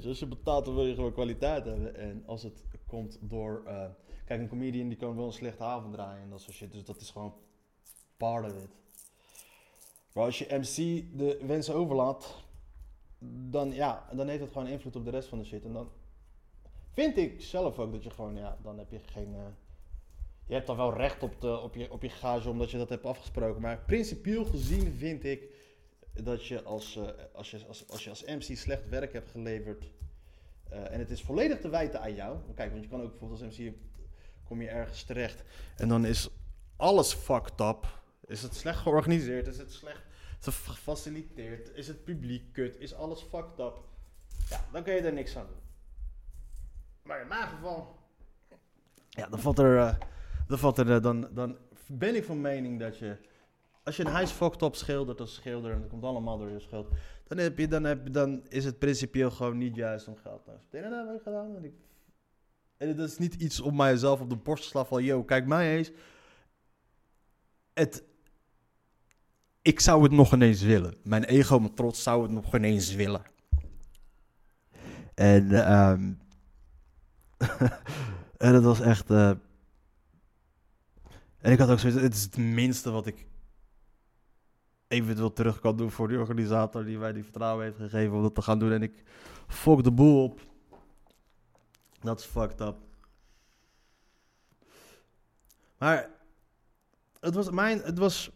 Als 0.05 0.19
je 0.19 0.25
betaalt, 0.25 0.65
dan 0.65 0.75
wil 0.75 0.85
je 0.85 0.95
gewoon 0.95 1.13
kwaliteit 1.13 1.65
hebben. 1.65 1.95
En 1.95 2.23
als 2.25 2.43
het 2.43 2.63
komt 2.87 3.17
door... 3.21 3.63
eh, 3.65 3.85
kijk, 4.25 4.41
een 4.41 4.47
comedian 4.47 4.87
die 4.87 4.97
kan 4.97 5.15
wel 5.15 5.25
een 5.25 5.33
slechte 5.33 5.63
avond 5.63 5.93
draaien 5.93 6.23
en 6.23 6.29
dat 6.29 6.41
soort 6.41 6.55
shit. 6.55 6.71
Dus 6.71 6.83
dat 6.83 7.01
is 7.01 7.09
gewoon 7.09 7.33
part 8.17 8.45
of 8.45 8.63
it. 8.63 8.69
Maar 10.13 10.23
als 10.23 10.39
je 10.39 10.45
MC 10.49 10.75
de 11.17 11.39
wensen 11.45 11.75
overlaat, 11.75 12.43
dan, 13.49 13.71
ja, 13.71 14.09
dan 14.13 14.27
heeft 14.27 14.41
het 14.41 14.51
gewoon 14.51 14.67
invloed 14.67 14.95
op 14.95 15.05
de 15.05 15.11
rest 15.11 15.27
van 15.27 15.37
de 15.37 15.45
shit. 15.45 15.63
En 15.63 15.73
dan 15.73 15.89
vind 16.91 17.17
ik 17.17 17.41
zelf 17.41 17.79
ook 17.79 17.91
dat 17.91 18.03
je 18.03 18.09
gewoon, 18.09 18.35
ja, 18.35 18.57
dan 18.63 18.77
heb 18.77 18.91
je 18.91 18.99
geen... 19.05 19.35
eh, 19.35 19.41
je 20.45 20.53
hebt 20.53 20.67
dan 20.67 20.77
wel 20.77 20.93
recht 20.97 21.23
op, 21.23 21.41
de, 21.41 21.57
op, 21.59 21.75
je, 21.75 21.91
op 21.91 22.01
je 22.01 22.09
gage 22.09 22.49
omdat 22.49 22.71
je 22.71 22.77
dat 22.77 22.89
hebt 22.89 23.05
afgesproken. 23.05 23.61
Maar 23.61 23.79
principieel 23.85 24.45
gezien 24.45 24.93
vind 24.97 25.23
ik 25.23 25.43
dat 26.13 26.45
je 26.47 26.63
als, 26.63 26.95
eh, 26.97 27.03
als, 27.33 27.51
je, 27.51 27.65
als, 27.67 27.89
als 27.89 28.03
je 28.03 28.09
als 28.09 28.23
MC 28.25 28.57
slecht 28.57 28.89
werk 28.89 29.13
hebt 29.13 29.31
geleverd. 29.31 29.91
eh, 30.69 30.91
en 30.91 30.99
het 30.99 31.09
is 31.09 31.21
volledig 31.21 31.59
te 31.59 31.69
wijten 31.69 32.01
aan 32.01 32.15
jou. 32.15 32.37
Kijk, 32.55 32.71
want 32.71 32.83
je 32.83 32.89
kan 32.89 33.01
ook 33.01 33.09
bijvoorbeeld 33.09 33.41
als 33.41 33.57
MC 33.57 33.73
kom 34.43 34.61
je 34.61 34.69
ergens 34.69 35.03
terecht. 35.03 35.43
En 35.77 35.87
dan 35.87 36.05
is 36.05 36.29
alles 36.75 37.13
fucked 37.13 37.59
up. 37.59 38.01
Is 38.25 38.41
het 38.41 38.55
slecht 38.55 38.79
georganiseerd? 38.79 39.47
Is 39.47 39.57
het 39.57 39.71
slecht 39.73 40.01
gefaciliteerd? 40.39 41.71
Is 41.75 41.87
het 41.87 42.03
publiek 42.03 42.53
kut? 42.53 42.79
Is 42.79 42.93
alles 42.93 43.21
fucked 43.21 43.59
up? 43.59 43.79
Ja, 44.49 44.65
dan 44.71 44.83
kun 44.83 44.93
je 44.93 45.01
er 45.01 45.13
niks 45.13 45.37
aan 45.37 45.47
doen. 45.47 45.61
Maar 47.03 47.21
in 47.21 47.27
mijn 47.27 47.47
geval. 47.47 47.95
Ja, 49.09 49.27
dan 49.27 49.39
valt 49.39 49.59
er. 49.59 49.77
eh, 49.77 49.95
dan, 50.47 50.57
valt 50.57 50.77
er 50.77 50.91
eh, 50.91 51.01
dan, 51.01 51.27
dan 51.33 51.57
ben 51.87 52.15
ik 52.15 52.23
van 52.23 52.41
mening 52.41 52.79
dat 52.79 52.97
je. 52.97 53.15
Als 53.83 53.95
je 53.95 54.05
een 54.05 54.11
huis 54.11 54.31
fucked 54.31 54.61
up 54.61 54.75
schildert 54.75 55.19
als 55.19 55.33
schilder. 55.33 55.71
en 55.71 55.81
dat 55.81 55.89
komt 55.89 56.03
allemaal 56.03 56.37
door 56.37 56.49
je 56.49 56.59
schuld. 56.59 56.87
Dan, 57.27 57.37
heb 57.37 57.57
je, 57.57 57.67
dan, 57.67 57.83
heb 57.83 58.03
je, 58.03 58.09
dan 58.09 58.45
is 58.47 58.65
het 58.65 58.79
principieel 58.79 59.31
gewoon 59.31 59.57
niet 59.57 59.75
juist 59.75 60.07
om 60.07 60.15
geld 60.15 60.43
te 60.43 60.51
accepteren. 60.51 60.85
En 60.85 60.91
dat 60.91 61.07
heb 61.07 61.15
ik 61.15 61.21
gedaan. 61.21 61.55
En, 61.55 61.63
ik, 61.63 61.73
en 62.77 62.95
dat 62.95 63.09
is 63.09 63.17
niet 63.17 63.33
iets 63.33 63.59
om 63.59 63.75
mijzelf 63.75 64.21
op 64.21 64.29
de 64.29 64.35
borst 64.35 64.63
te 64.63 64.69
slaan 64.69 64.85
van. 64.85 65.03
Yo, 65.03 65.23
kijk 65.23 65.45
mij 65.45 65.77
eens. 65.77 65.91
Het, 67.73 68.03
ik 69.61 69.79
zou 69.79 70.03
het 70.03 70.11
nog 70.11 70.33
ineens 70.33 70.61
willen. 70.61 70.95
Mijn 71.03 71.23
ego, 71.23 71.59
mijn 71.59 71.73
trots 71.73 72.03
zou 72.03 72.21
het 72.21 72.31
nog 72.31 72.55
ineens 72.55 72.95
willen. 72.95 73.21
En, 75.13 75.51
ehm 75.51 76.13
en 78.37 78.53
dat 78.53 78.63
was 78.63 78.79
echt. 78.79 79.09
eh, 79.09 79.31
en 81.43 81.51
ik 81.51 81.59
had 81.59 81.69
ook 81.69 81.79
zoiets. 81.79 82.01
Het 82.01 82.13
is 82.13 82.23
het 82.23 82.37
minste 82.37 82.91
wat 82.91 83.07
ik 83.07 83.25
eventueel 84.87 85.33
terug 85.33 85.59
kan 85.59 85.77
doen 85.77 85.91
voor 85.91 86.07
die 86.07 86.19
organisator 86.19 86.85
die 86.85 86.97
mij 86.97 87.13
die 87.13 87.23
vertrouwen 87.23 87.65
heeft 87.65 87.77
gegeven 87.77 88.15
om 88.15 88.21
dat 88.21 88.35
te 88.35 88.41
gaan 88.41 88.59
doen. 88.59 88.71
En 88.71 88.81
ik 88.81 89.03
fok 89.47 89.83
de 89.83 89.91
boel 89.91 90.23
op. 90.23 90.39
Dat 91.99 92.19
is 92.19 92.25
fucked 92.25 92.61
up. 92.61 92.75
Maar 95.77 96.09
het 97.19 97.33
was 97.33 97.49
mijn, 97.49 97.81
het 97.81 97.97
was 97.97 98.31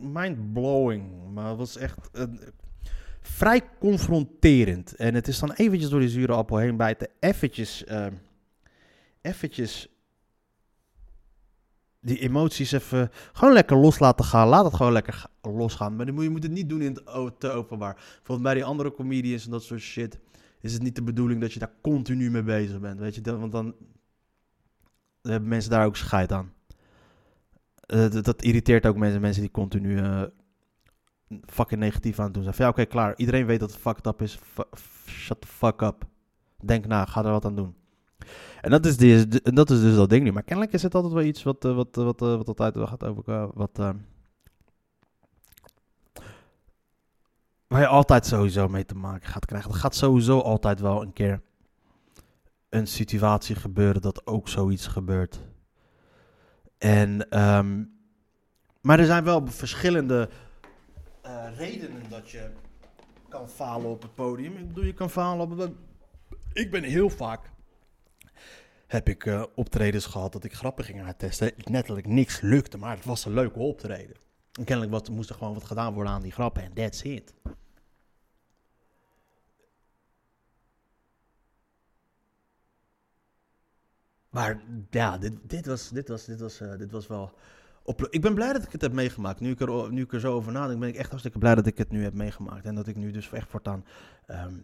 mind-blowing. 0.00 1.32
Maar 1.32 1.48
het 1.48 1.58
was 1.58 1.76
echt 1.76 2.08
een, 2.12 2.40
vrij 3.20 3.62
confronterend. 3.78 4.94
En 4.94 5.14
het 5.14 5.28
is 5.28 5.38
dan 5.38 5.52
eventjes 5.52 5.90
door 5.90 6.00
die 6.00 6.08
zure 6.08 6.32
appel 6.32 6.56
heen 6.56 6.76
bijten. 6.76 7.08
Eventjes, 7.20 7.84
eh, 7.84 8.06
eventjes 9.20 9.88
die 12.00 12.18
emoties 12.18 12.72
even 12.72 13.10
gewoon 13.32 13.52
lekker 13.54 13.76
los 13.76 13.98
laten 13.98 14.24
gaan. 14.24 14.48
Laat 14.48 14.64
het 14.64 14.74
gewoon 14.74 14.92
lekker 14.92 15.12
ga- 15.12 15.30
losgaan. 15.42 15.96
Maar 15.96 16.12
moet, 16.12 16.22
je 16.24 16.30
moet 16.30 16.42
het 16.42 16.52
niet 16.52 16.68
doen 16.68 16.80
in 16.82 16.98
het 17.04 17.40
te 17.40 17.50
openbaar. 17.50 17.94
Bijvoorbeeld 17.94 18.42
bij 18.42 18.54
die 18.54 18.64
andere 18.64 18.92
comedians 18.92 19.44
en 19.44 19.50
dat 19.50 19.62
soort 19.62 19.80
shit. 19.80 20.18
Is 20.60 20.72
het 20.72 20.82
niet 20.82 20.94
de 20.94 21.02
bedoeling 21.02 21.40
dat 21.40 21.52
je 21.52 21.58
daar 21.58 21.72
continu 21.80 22.30
mee 22.30 22.42
bezig 22.42 22.80
bent. 22.80 23.00
Weet 23.00 23.14
je, 23.14 23.38
want 23.38 23.52
dan 23.52 23.74
hebben 25.22 25.48
mensen 25.48 25.70
daar 25.70 25.86
ook 25.86 25.96
scheid 25.96 26.32
aan. 26.32 26.52
Eh, 27.86 28.10
dat, 28.10 28.42
irriteert 28.42 28.86
ook 28.86 28.96
mensen, 28.96 29.20
mensen 29.20 29.42
die 29.42 29.50
continu 29.50 29.98
eh, 29.98 30.22
fucking 31.46 31.80
negatief 31.80 32.18
aan 32.18 32.32
doen 32.32 32.42
zijn. 32.42 32.54
Ja, 32.58 32.68
oké, 32.68 32.84
klaar. 32.84 33.16
Iedereen 33.16 33.46
weet 33.46 33.60
dat 33.60 33.70
het 33.70 33.80
fucked 33.80 34.06
up 34.06 34.22
is. 34.22 34.38
Shut 35.06 35.40
the 35.40 35.46
fuck 35.46 35.80
up. 35.80 36.04
Denk 36.64 36.86
na, 36.86 37.04
ga 37.04 37.24
er 37.24 37.30
wat 37.30 37.44
aan 37.44 37.56
doen. 37.56 37.74
En 38.60 38.70
dat 38.70 38.86
is, 38.86 38.96
die, 38.96 39.26
dat 39.42 39.70
is 39.70 39.80
dus 39.80 39.94
dat 39.94 40.10
ding 40.10 40.24
nu. 40.24 40.32
Maar 40.32 40.42
kennelijk 40.42 40.74
is 40.74 40.82
het 40.82 40.94
altijd 40.94 41.12
wel 41.12 41.22
iets 41.22 41.42
wat, 41.42 41.64
eh, 41.64 41.74
wat, 41.74 41.96
eh, 41.96 42.04
wat, 42.04 42.22
eh, 42.22 42.36
wat 42.36 42.48
altijd 42.48 42.74
wel 42.74 42.86
gaat 42.86 43.04
over. 43.04 43.50
Wat, 43.54 43.78
eh, 43.78 43.90
waar 47.66 47.80
je 47.80 47.86
altijd 47.86 48.26
sowieso 48.26 48.68
mee 48.68 48.84
te 48.84 48.94
maken 48.94 49.28
gaat 49.28 49.44
krijgen. 49.44 49.70
Er 49.70 49.76
gaat 49.76 49.94
sowieso 49.94 50.40
altijd 50.40 50.80
wel 50.80 51.02
een 51.02 51.12
keer 51.12 51.42
een 52.68 52.86
situatie 52.86 53.54
gebeuren 53.56 54.02
dat 54.02 54.26
ook 54.26 54.48
zoiets 54.48 54.86
gebeurt. 54.86 55.40
En, 56.78 57.30
ehm, 57.30 57.84
maar 58.80 58.98
er 58.98 59.06
zijn 59.06 59.24
wel 59.24 59.46
verschillende 59.46 60.28
redenen 61.56 62.02
dat 62.08 62.30
je 62.30 62.50
kan 63.28 63.48
falen 63.48 63.90
op 63.90 64.02
het 64.02 64.14
podium. 64.14 64.56
Ik 64.56 64.68
bedoel, 64.68 64.84
je 64.84 64.94
kan 64.94 65.10
falen 65.10 65.50
op. 65.50 65.70
Ik 66.52 66.70
ben 66.70 66.82
heel 66.82 67.10
vaak... 67.10 67.50
Heb 68.90 69.08
ik 69.08 69.26
eh, 69.26 69.44
optredens 69.54 70.06
gehad 70.06 70.32
dat 70.32 70.44
ik 70.44 70.54
grappen 70.54 70.84
ging 70.84 71.02
uittesten. 71.02 71.52
Netelijk 71.56 72.06
niks 72.06 72.40
lukte, 72.40 72.78
maar 72.78 72.96
het 72.96 73.04
was 73.04 73.24
een 73.24 73.32
leuke 73.32 73.58
optreden. 73.58 74.16
En 74.52 74.64
kennelijk 74.64 74.92
wat, 74.92 75.08
moest 75.08 75.30
er 75.30 75.34
gewoon 75.34 75.54
wat 75.54 75.64
gedaan 75.64 75.94
worden 75.94 76.12
aan 76.12 76.22
die 76.22 76.32
grappen 76.32 76.62
en 76.62 76.72
that's 76.72 77.02
it. 77.02 77.34
Maar 84.30 84.62
ja, 84.90 85.18
dit, 85.18 85.32
dit, 85.42 85.66
was, 85.66 85.88
dit, 85.88 86.08
was, 86.08 86.24
dit, 86.24 86.40
was, 86.40 86.60
eh, 86.60 86.78
dit 86.78 86.90
was 86.90 87.06
wel... 87.06 87.32
Op, 87.82 88.06
ik 88.10 88.20
ben 88.20 88.34
blij 88.34 88.52
dat 88.52 88.62
ik 88.62 88.72
het 88.72 88.80
heb 88.80 88.92
meegemaakt. 88.92 89.40
Nu 89.40 89.50
ik, 89.50 89.60
er, 89.60 89.92
nu 89.92 90.02
ik 90.02 90.12
er 90.12 90.20
zo 90.20 90.34
over 90.34 90.52
nadenk, 90.52 90.80
ben 90.80 90.88
ik 90.88 90.96
echt 90.96 91.08
hartstikke 91.08 91.38
blij 91.38 91.54
dat 91.54 91.66
ik 91.66 91.78
het 91.78 91.90
nu 91.90 92.02
heb 92.02 92.14
meegemaakt. 92.14 92.64
En 92.64 92.74
dat 92.74 92.86
ik 92.86 92.96
nu 92.96 93.10
dus 93.10 93.32
echt 93.32 93.50
voortaan... 93.50 93.84
ehm, 94.26 94.58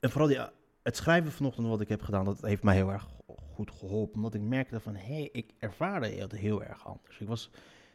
en 0.00 0.10
vooral 0.10 0.28
die, 0.28 0.38
het 0.82 0.96
schrijven 0.96 1.32
vanochtend 1.32 1.66
wat 1.66 1.80
ik 1.80 1.88
heb 1.88 2.02
gedaan, 2.02 2.24
dat 2.24 2.40
heeft 2.40 2.62
mij 2.62 2.74
heel 2.74 2.92
erg 2.92 3.08
goed 3.54 3.70
geholpen. 3.70 4.14
Omdat 4.14 4.34
ik 4.34 4.40
merkte 4.40 4.80
van, 4.80 4.94
hé, 4.94 5.14
hey, 5.14 5.28
ik 5.32 5.54
ervaarde 5.58 6.06
het 6.06 6.32
heel 6.32 6.62
erg 6.62 6.86
anders. 6.86 7.18
Ik 7.18 7.28
was 7.28 7.50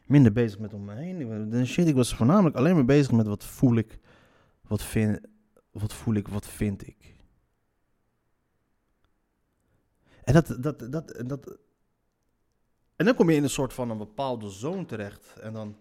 minder 0.06 0.32
bezig 0.32 0.60
met 0.60 0.73
om 0.73 0.86
me 0.86 0.93
heen. 0.95 1.67
Shit, 1.67 1.88
ik 1.88 1.95
was 1.95 2.15
voornamelijk 2.15 2.56
alleen 2.56 2.76
maar 2.76 2.86
bezig 2.86 3.12
met 3.12 3.28
wat 3.28 3.43
voel 3.43 3.76
ik, 3.76 4.00
wat 4.62 4.84
vind, 4.84 5.19
wat 5.71 5.93
voel 5.93 6.13
ik, 6.13 6.28
wat 6.28 6.47
vind 6.47 6.88
ik. 6.88 7.15
En 10.23 10.34
dat, 10.34 10.58
dat, 10.60 10.91
dat, 10.91 11.23
dat, 11.26 11.58
en 12.95 13.06
dan 13.06 13.15
kom 13.15 13.30
je 13.30 13.36
in 13.36 13.43
een 13.43 13.50
soort 13.50 13.73
van 13.73 13.89
een 13.89 13.97
bepaalde 13.97 14.50
zone 14.50 14.86
terecht. 14.86 15.39
En 15.39 15.54
dan 15.54 15.78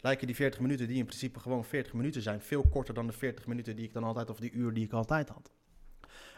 lijken 0.00 0.26
die 0.26 0.36
40 0.36 0.60
minuten, 0.60 0.86
die 0.88 0.96
in 0.96 1.06
principe 1.06 1.40
gewoon 1.40 1.64
40 1.64 1.92
minuten 1.92 2.22
zijn, 2.22 2.40
veel 2.40 2.64
korter 2.70 2.94
dan 2.94 3.06
de 3.06 3.12
40 3.12 3.46
minuten 3.46 3.76
die 3.76 3.84
ik 3.84 3.92
dan 3.92 4.04
altijd, 4.04 4.30
of 4.30 4.38
die 4.38 4.52
uur 4.52 4.72
die 4.74 4.84
ik 4.84 4.92
altijd 4.92 5.28
had. 5.28 5.52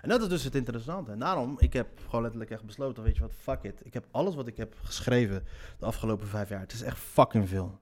En 0.02 0.08
dat 0.08 0.22
is 0.22 0.28
dus 0.28 0.44
het 0.44 0.54
interessante. 0.54 1.10
En 1.10 1.18
daarom, 1.18 1.56
ik 1.58 1.72
heb 1.72 1.88
gewoon 2.04 2.22
letterlijk 2.22 2.50
echt 2.50 2.64
besloten, 2.64 3.02
weet 3.02 3.16
je 3.16 3.20
wat, 3.20 3.32
fuck 3.38 3.62
it. 3.62 3.80
Ik 3.84 3.94
heb 3.94 4.06
alles 4.10 4.34
wat 4.34 4.46
ik 4.46 4.56
heb 4.56 4.74
geschreven 4.82 5.44
de 5.78 5.86
afgelopen 5.86 6.26
vijf 6.26 6.48
jaar, 6.48 6.60
het 6.60 6.72
is 6.72 6.82
echt 6.82 6.98
fucking 6.98 7.48
veel. 7.48 7.80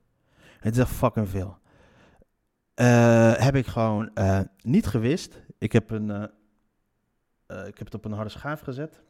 Het 0.60 0.74
is 0.74 0.80
echt 0.80 0.90
fucking 0.90 1.28
veel. 1.28 1.58
Eh, 2.74 3.34
heb 3.34 3.54
ik 3.54 3.66
gewoon 3.66 4.14
eh, 4.14 4.40
niet 4.62 4.86
gewist. 4.86 5.42
Ik 5.58 5.72
heb, 5.72 5.90
een, 5.90 6.10
eh, 6.10 7.66
ik 7.66 7.78
heb 7.78 7.86
het 7.86 7.94
op 7.94 8.04
een 8.04 8.12
harde 8.12 8.30
schaaf 8.30 8.60
gezet. 8.60 9.02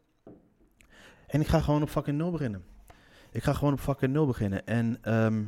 En 1.27 1.41
ik 1.41 1.47
ga 1.47 1.61
gewoon 1.61 1.83
op 1.83 1.89
fucking 1.89 2.17
nul 2.17 2.31
beginnen. 2.31 2.65
Ik 3.31 3.43
ga 3.43 3.53
gewoon 3.53 3.73
op 3.73 3.81
fucking 3.81 4.13
nul 4.13 4.27
beginnen. 4.27 4.67
En 4.67 4.99
ehm, 5.03 5.45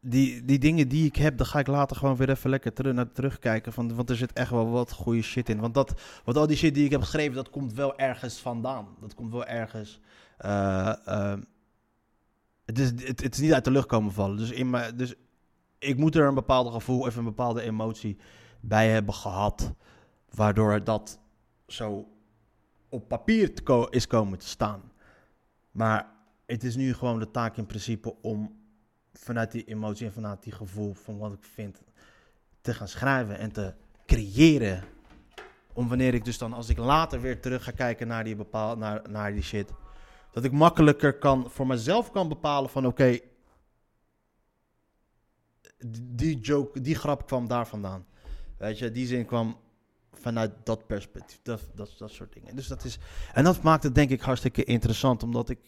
die, 0.00 0.44
die 0.44 0.58
dingen 0.58 0.88
die 0.88 1.06
ik 1.06 1.16
heb, 1.16 1.36
daar 1.38 1.46
ga 1.46 1.58
ik 1.58 1.66
later 1.66 1.96
gewoon 1.96 2.16
weer 2.16 2.30
even 2.30 2.50
lekker 2.50 2.72
terug, 2.72 2.94
naar 2.94 3.12
terugkijken. 3.12 3.72
Van, 3.72 3.94
want 3.94 4.10
er 4.10 4.16
zit 4.16 4.32
echt 4.32 4.50
wel 4.50 4.70
wat 4.70 4.92
goede 4.92 5.22
shit 5.22 5.48
in. 5.48 5.60
Want, 5.60 5.74
dat, 5.74 6.00
want 6.24 6.36
al 6.36 6.46
die 6.46 6.56
shit 6.56 6.74
die 6.74 6.84
ik 6.84 6.90
heb 6.90 7.00
geschreven, 7.00 7.34
dat 7.34 7.50
komt 7.50 7.72
wel 7.72 7.98
ergens 7.98 8.38
vandaan. 8.38 8.86
Dat 9.00 9.14
komt 9.14 9.32
wel 9.32 9.46
ergens. 9.46 10.00
eh, 10.38 11.06
ehm, 11.06 11.42
het, 12.64 12.78
is, 12.78 12.88
het, 13.06 13.34
is 13.34 13.38
niet 13.38 13.52
uit 13.52 13.64
de 13.64 13.70
lucht 13.70 13.86
komen 13.86 14.12
vallen. 14.12 14.36
Dus, 14.36 14.50
in 14.50 14.70
mijn, 14.70 14.96
dus 14.96 15.14
ik 15.78 15.96
moet 15.96 16.14
er 16.14 16.26
een 16.26 16.34
bepaald 16.34 16.72
gevoel, 16.72 17.06
even 17.06 17.18
een 17.18 17.24
bepaalde 17.24 17.62
emotie 17.62 18.16
bij 18.60 18.88
hebben 18.88 19.14
gehad. 19.14 19.72
Waardoor 20.34 20.84
dat 20.84 21.20
zo 21.66 22.08
op 22.88 23.08
papier 23.08 23.52
is 23.90 24.06
komen 24.06 24.38
te 24.38 24.48
staan. 24.48 24.92
Maar 25.70 26.12
het 26.46 26.64
is 26.64 26.76
nu 26.76 26.94
gewoon 26.94 27.18
de 27.18 27.30
taak 27.30 27.56
in 27.56 27.66
principe 27.66 28.14
om 28.22 28.57
vanuit 29.12 29.52
die 29.52 29.64
emotie 29.64 30.06
en 30.06 30.12
vanuit 30.12 30.42
die 30.42 30.52
gevoel 30.52 30.94
van 30.94 31.18
wat 31.18 31.32
ik 31.32 31.44
vind 31.44 31.82
te 32.60 32.74
gaan 32.74 32.88
schrijven 32.88 33.38
en 33.38 33.52
te 33.52 33.74
creëren. 34.06 34.84
Om 35.72 35.88
wanneer 35.88 36.14
ik 36.14 36.24
dus 36.24 36.38
dan, 36.38 36.52
als 36.52 36.68
ik 36.68 36.78
later 36.78 37.20
weer 37.20 37.40
terug 37.40 37.64
ga 37.64 37.70
kijken 37.70 38.06
naar 38.06 38.24
die, 38.24 38.36
bepaal, 38.36 38.76
naar, 38.76 39.10
naar 39.10 39.32
die 39.32 39.42
shit, 39.42 39.72
dat 40.32 40.44
ik 40.44 40.52
makkelijker 40.52 41.18
kan, 41.18 41.50
voor 41.50 41.66
mezelf 41.66 42.10
kan 42.10 42.28
bepalen 42.28 42.70
van 42.70 42.86
oké, 42.86 43.18
die 46.00 46.38
joke, 46.38 46.80
die 46.80 46.94
grap 46.94 47.26
kwam 47.26 47.48
daar 47.48 47.66
vandaan. 47.66 48.06
Weet 48.56 48.78
je, 48.78 48.90
die 48.90 49.06
zin 49.06 49.26
kwam 49.26 49.56
vanuit 50.12 50.52
dat 50.64 50.86
perspectief, 50.86 51.40
dat, 51.42 51.60
dat, 51.74 51.94
dat 51.98 52.10
soort 52.10 52.32
dingen. 52.32 52.56
Dus 52.56 52.66
dat 52.66 52.84
is, 52.84 52.98
en 53.32 53.44
dat 53.44 53.62
maakt 53.62 53.82
het 53.82 53.94
denk 53.94 54.10
ik 54.10 54.20
hartstikke 54.20 54.64
interessant, 54.64 55.22
omdat 55.22 55.48
ik 55.48 55.58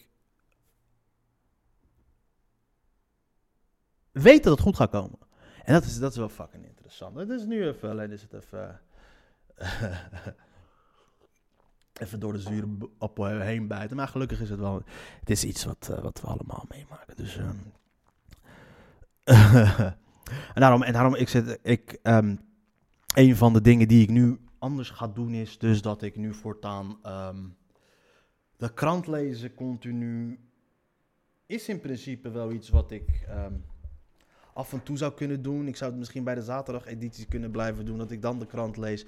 weet 4.11 4.43
dat 4.43 4.53
het 4.53 4.61
goed 4.61 4.75
gaat 4.75 4.89
komen. 4.89 5.19
En 5.63 5.73
dat 5.73 5.83
is, 5.83 5.99
dat 5.99 6.11
is 6.11 6.17
wel 6.17 6.29
fucking 6.29 6.65
interessant. 6.65 7.15
Het 7.15 7.29
is 7.29 7.45
nu 7.45 7.67
even, 7.67 7.89
alleen 7.89 8.11
is 8.11 8.21
het 8.21 8.33
even... 8.33 8.81
even 12.01 12.19
door 12.19 12.33
de 12.33 12.39
zure 12.39 12.67
b- 12.77 12.89
appel 12.97 13.39
heen 13.39 13.67
bijten. 13.67 13.95
Maar 13.95 14.07
gelukkig 14.07 14.41
is 14.41 14.49
het 14.49 14.59
wel... 14.59 14.83
Het 15.19 15.29
is 15.29 15.43
iets 15.43 15.65
wat, 15.65 15.89
eh, 15.91 15.99
wat 15.99 16.21
we 16.21 16.27
allemaal 16.27 16.65
meemaken. 16.69 17.15
Dus... 17.15 17.37
ehm, 17.37 17.57
en 20.55 20.61
daarom, 20.61 20.83
en 20.83 20.93
daarom 20.93 21.15
ik 21.15 21.29
zit... 21.29 21.59
Ik, 21.61 21.99
ehm, 22.01 22.35
een 23.15 23.35
van 23.35 23.53
de 23.53 23.61
dingen 23.61 23.87
die 23.87 24.01
ik 24.03 24.09
nu 24.09 24.39
anders 24.59 24.89
ga 24.89 25.07
doen 25.07 25.33
is 25.33 25.57
dus 25.57 25.81
dat 25.81 26.01
ik 26.01 26.15
nu 26.15 26.33
voortaan... 26.33 26.99
ehm, 27.03 27.47
de 28.57 28.73
krant 28.73 29.07
lezen 29.07 29.53
continu 29.53 30.39
is 31.45 31.69
in 31.69 31.79
principe 31.79 32.29
wel 32.29 32.51
iets 32.51 32.69
wat 32.69 32.91
ik 32.91 33.25
af 34.53 34.73
en 34.73 34.83
toe 34.83 34.97
zou 34.97 35.13
kunnen 35.13 35.41
doen. 35.41 35.67
Ik 35.67 35.75
zou 35.75 35.89
het 35.89 35.99
misschien 35.99 36.23
bij 36.23 36.35
de 36.35 36.41
zaterdag-editie 36.41 37.25
kunnen 37.25 37.51
blijven 37.51 37.85
doen, 37.85 37.97
dat 37.97 38.11
ik 38.11 38.21
dan 38.21 38.39
de 38.39 38.45
krant 38.45 38.77
lees 38.77 39.05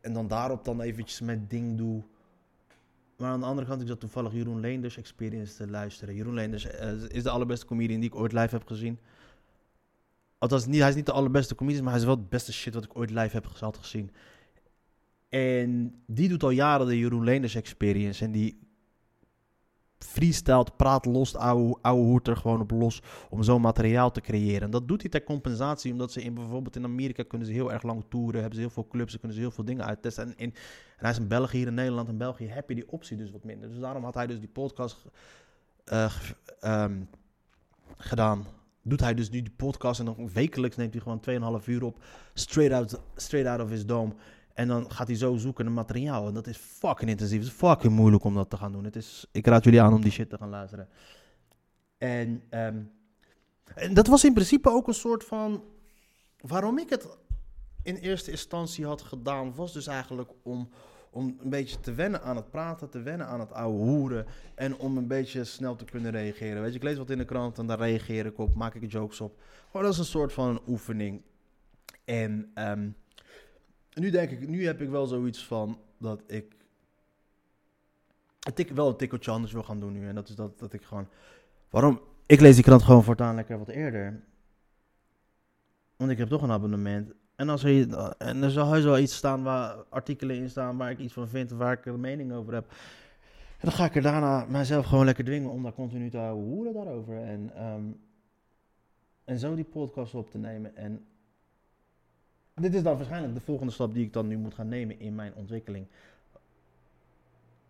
en 0.00 0.12
dan 0.12 0.28
daarop 0.28 0.64
dan 0.64 0.80
eventjes 0.80 1.20
mijn 1.20 1.44
ding 1.48 1.76
doe. 1.76 2.02
Maar 3.16 3.30
aan 3.30 3.40
de 3.40 3.46
andere 3.46 3.66
kant, 3.66 3.80
ik 3.80 3.88
zat 3.88 4.00
toevallig 4.00 4.32
Jeroen 4.32 4.60
Leenders 4.60 4.96
Experience 4.96 5.54
te 5.54 5.68
luisteren. 5.68 6.14
Jeroen 6.14 6.34
Leenders 6.34 6.66
eh, 6.66 6.92
is 7.08 7.22
de 7.22 7.30
allerbeste 7.30 7.66
comedian 7.66 8.00
die 8.00 8.08
ik 8.08 8.14
ooit 8.16 8.32
live 8.32 8.54
heb 8.54 8.66
gezien. 8.66 8.98
Althans, 10.38 10.66
niet, 10.66 10.80
hij 10.80 10.88
is 10.88 10.94
niet 10.94 11.06
de 11.06 11.12
allerbeste 11.12 11.54
comedian, 11.54 11.82
maar 11.82 11.92
hij 11.92 12.00
is 12.00 12.06
wel 12.06 12.16
het 12.16 12.28
beste 12.28 12.52
shit 12.52 12.74
wat 12.74 12.84
ik 12.84 12.96
ooit 12.96 13.10
live 13.10 13.36
heb 13.36 13.46
had 13.46 13.76
gezien. 13.76 14.10
En 15.28 16.02
die 16.06 16.28
doet 16.28 16.42
al 16.42 16.50
jaren 16.50 16.86
de 16.86 16.98
Jeroen 16.98 17.24
Leenders 17.24 17.54
Experience. 17.54 18.24
En 18.24 18.32
die 18.32 18.67
freestylt, 19.98 20.76
praat 20.76 21.04
los, 21.04 21.36
ouwe, 21.36 21.78
ouwe 21.80 22.04
hoert 22.04 22.28
er 22.28 22.36
gewoon 22.36 22.60
op 22.60 22.70
los 22.70 23.02
om 23.30 23.42
zo'n 23.42 23.60
materiaal 23.60 24.10
te 24.10 24.20
creëren. 24.20 24.62
En 24.62 24.70
dat 24.70 24.88
doet 24.88 25.00
hij 25.00 25.10
ter 25.10 25.24
compensatie, 25.24 25.92
omdat 25.92 26.12
ze 26.12 26.22
in, 26.22 26.34
bijvoorbeeld 26.34 26.76
in 26.76 26.84
Amerika 26.84 27.22
kunnen 27.22 27.46
ze 27.46 27.52
heel 27.52 27.72
erg 27.72 27.82
lang 27.82 28.04
toeren, 28.08 28.40
hebben 28.40 28.54
ze 28.54 28.60
heel 28.60 28.74
veel 28.74 28.88
clubs, 28.88 29.12
ze 29.12 29.18
kunnen 29.18 29.36
ze 29.36 29.42
heel 29.42 29.50
veel 29.50 29.64
dingen 29.64 29.84
uittesten. 29.84 30.24
En, 30.24 30.34
in, 30.36 30.54
en 30.98 31.04
hij 31.04 31.10
is 31.10 31.18
in 31.18 31.28
België, 31.28 31.56
hier 31.56 31.66
in 31.66 31.74
Nederland, 31.74 32.08
in 32.08 32.18
België 32.18 32.46
heb 32.46 32.68
je 32.68 32.74
die 32.74 32.88
optie 32.88 33.16
dus 33.16 33.30
wat 33.30 33.44
minder. 33.44 33.68
Dus 33.68 33.78
daarom 33.78 34.04
had 34.04 34.14
hij 34.14 34.26
dus 34.26 34.38
die 34.38 34.48
podcast 34.48 35.04
eh, 35.84 36.12
ehm, 36.60 37.02
gedaan. 37.96 38.46
Doet 38.82 39.00
hij 39.00 39.14
dus 39.14 39.30
nu 39.30 39.42
die 39.42 39.54
podcast 39.56 40.00
en 40.00 40.06
dan 40.06 40.30
wekelijks 40.32 40.76
neemt 40.76 40.92
hij 40.92 41.02
gewoon 41.02 41.60
2,5 41.60 41.66
uur 41.66 41.84
op, 41.84 42.04
straight 42.34 42.74
out, 42.74 43.00
straight 43.16 43.50
out 43.50 43.60
of 43.60 43.70
his 43.70 43.86
dome. 43.86 44.14
En 44.58 44.68
dan 44.68 44.90
gaat 44.90 45.06
hij 45.06 45.16
zo 45.16 45.36
zoeken 45.36 45.64
naar 45.64 45.74
materiaal. 45.74 46.26
En 46.26 46.34
dat 46.34 46.46
is 46.46 46.56
fucking 46.56 47.10
intensief. 47.10 47.38
Het 47.38 47.46
is 47.46 47.54
fucking 47.54 47.92
moeilijk 47.92 48.24
om 48.24 48.34
dat 48.34 48.50
te 48.50 48.56
gaan 48.56 48.72
doen. 48.72 48.84
Het 48.84 48.96
is, 48.96 49.26
ik 49.32 49.46
raad 49.46 49.64
jullie 49.64 49.82
aan 49.82 49.92
om 49.92 50.00
die 50.00 50.12
shit 50.12 50.30
te 50.30 50.36
gaan 50.36 50.48
luisteren. 50.48 50.88
En, 51.98 52.42
ehm, 52.48 52.82
en 53.74 53.94
dat 53.94 54.06
was 54.06 54.24
in 54.24 54.32
principe 54.32 54.70
ook 54.70 54.86
een 54.86 54.94
soort 54.94 55.24
van. 55.24 55.64
Waarom 56.40 56.78
ik 56.78 56.90
het 56.90 57.08
in 57.82 57.96
eerste 57.96 58.30
instantie 58.30 58.86
had 58.86 59.02
gedaan, 59.02 59.54
was 59.54 59.72
dus 59.72 59.86
eigenlijk 59.86 60.30
om, 60.42 60.68
om 61.10 61.36
een 61.40 61.50
beetje 61.50 61.80
te 61.80 61.94
wennen 61.94 62.22
aan 62.22 62.36
het 62.36 62.50
praten, 62.50 62.90
te 62.90 63.02
wennen 63.02 63.26
aan 63.26 63.40
het 63.40 63.52
oude 63.52 63.78
hoeren. 63.78 64.26
En 64.54 64.78
om 64.78 64.96
een 64.96 65.08
beetje 65.08 65.44
snel 65.44 65.76
te 65.76 65.84
kunnen 65.84 66.10
reageren. 66.10 66.62
Weet 66.62 66.70
je, 66.70 66.78
ik 66.78 66.84
lees 66.84 66.96
wat 66.96 67.10
in 67.10 67.18
de 67.18 67.24
krant 67.24 67.58
en 67.58 67.66
daar 67.66 67.78
reageer 67.78 68.26
ik 68.26 68.38
op, 68.38 68.54
maak 68.54 68.74
ik 68.74 68.92
jokes 68.92 69.20
op. 69.20 69.40
Gewoon 69.66 69.82
dat 69.82 69.92
is 69.92 69.98
een 69.98 70.04
soort 70.04 70.32
van 70.32 70.48
een 70.48 70.60
oefening. 70.66 71.22
En 72.04 72.50
ehm, 72.54 72.88
nu 74.00 74.10
denk 74.10 74.30
ik, 74.30 74.48
nu 74.48 74.66
heb 74.66 74.80
ik 74.80 74.88
wel 74.88 75.06
zoiets 75.06 75.46
van 75.46 75.78
dat 75.98 76.22
ik 76.26 76.56
tik, 78.54 78.70
wel 78.70 78.88
een 78.88 78.96
tikkeltje 78.96 79.30
anders 79.30 79.52
wil 79.52 79.62
gaan 79.62 79.80
doen 79.80 79.92
nu. 79.92 80.08
En 80.08 80.14
dat 80.14 80.28
is 80.28 80.34
dat, 80.34 80.58
dat 80.58 80.72
ik 80.72 80.82
gewoon. 80.82 81.08
Waarom? 81.70 82.00
Ik 82.26 82.40
lees 82.40 82.54
die 82.54 82.64
krant 82.64 82.82
gewoon 82.82 83.04
voortaan 83.04 83.34
lekker 83.34 83.58
wat 83.58 83.68
eerder. 83.68 84.22
Want 85.96 86.10
ik 86.10 86.18
heb 86.18 86.28
toch 86.28 86.42
een 86.42 86.50
abonnement. 86.50 87.12
En, 87.34 87.48
als 87.48 87.64
er, 87.64 87.92
en 88.18 88.42
er 88.42 88.50
zal 88.50 88.72
heus 88.72 88.84
wel 88.84 88.98
iets 88.98 89.16
staan 89.16 89.42
waar 89.42 89.76
artikelen 89.88 90.36
in 90.36 90.50
staan 90.50 90.76
waar 90.76 90.90
ik 90.90 90.98
iets 90.98 91.12
van 91.12 91.28
vind, 91.28 91.50
waar 91.50 91.72
ik 91.72 91.86
een 91.86 92.00
mening 92.00 92.32
over 92.32 92.54
heb. 92.54 92.70
En 93.58 93.68
dan 93.68 93.72
ga 93.72 93.84
ik 93.84 93.96
er 93.96 94.02
daarna 94.02 94.46
mijzelf 94.48 94.86
gewoon 94.86 95.04
lekker 95.04 95.24
dwingen 95.24 95.50
om 95.50 95.62
daar 95.62 95.72
continu 95.72 96.10
te 96.10 96.18
houden 96.18 96.44
hoeren 96.44 96.72
daarover. 96.72 97.22
En, 97.22 97.50
ehm, 97.54 97.84
en 99.24 99.38
zo 99.38 99.54
die 99.54 99.64
podcast 99.64 100.14
op 100.14 100.30
te 100.30 100.38
nemen. 100.38 100.76
En 100.76 101.06
dit 102.60 102.74
is 102.74 102.82
dan 102.82 102.96
waarschijnlijk 102.96 103.34
de 103.34 103.40
volgende 103.40 103.72
stap 103.72 103.94
die 103.94 104.04
ik 104.04 104.12
dan 104.12 104.26
nu 104.26 104.36
moet 104.36 104.54
gaan 104.54 104.68
nemen 104.68 105.00
in 105.00 105.14
mijn 105.14 105.34
ontwikkeling. 105.34 105.86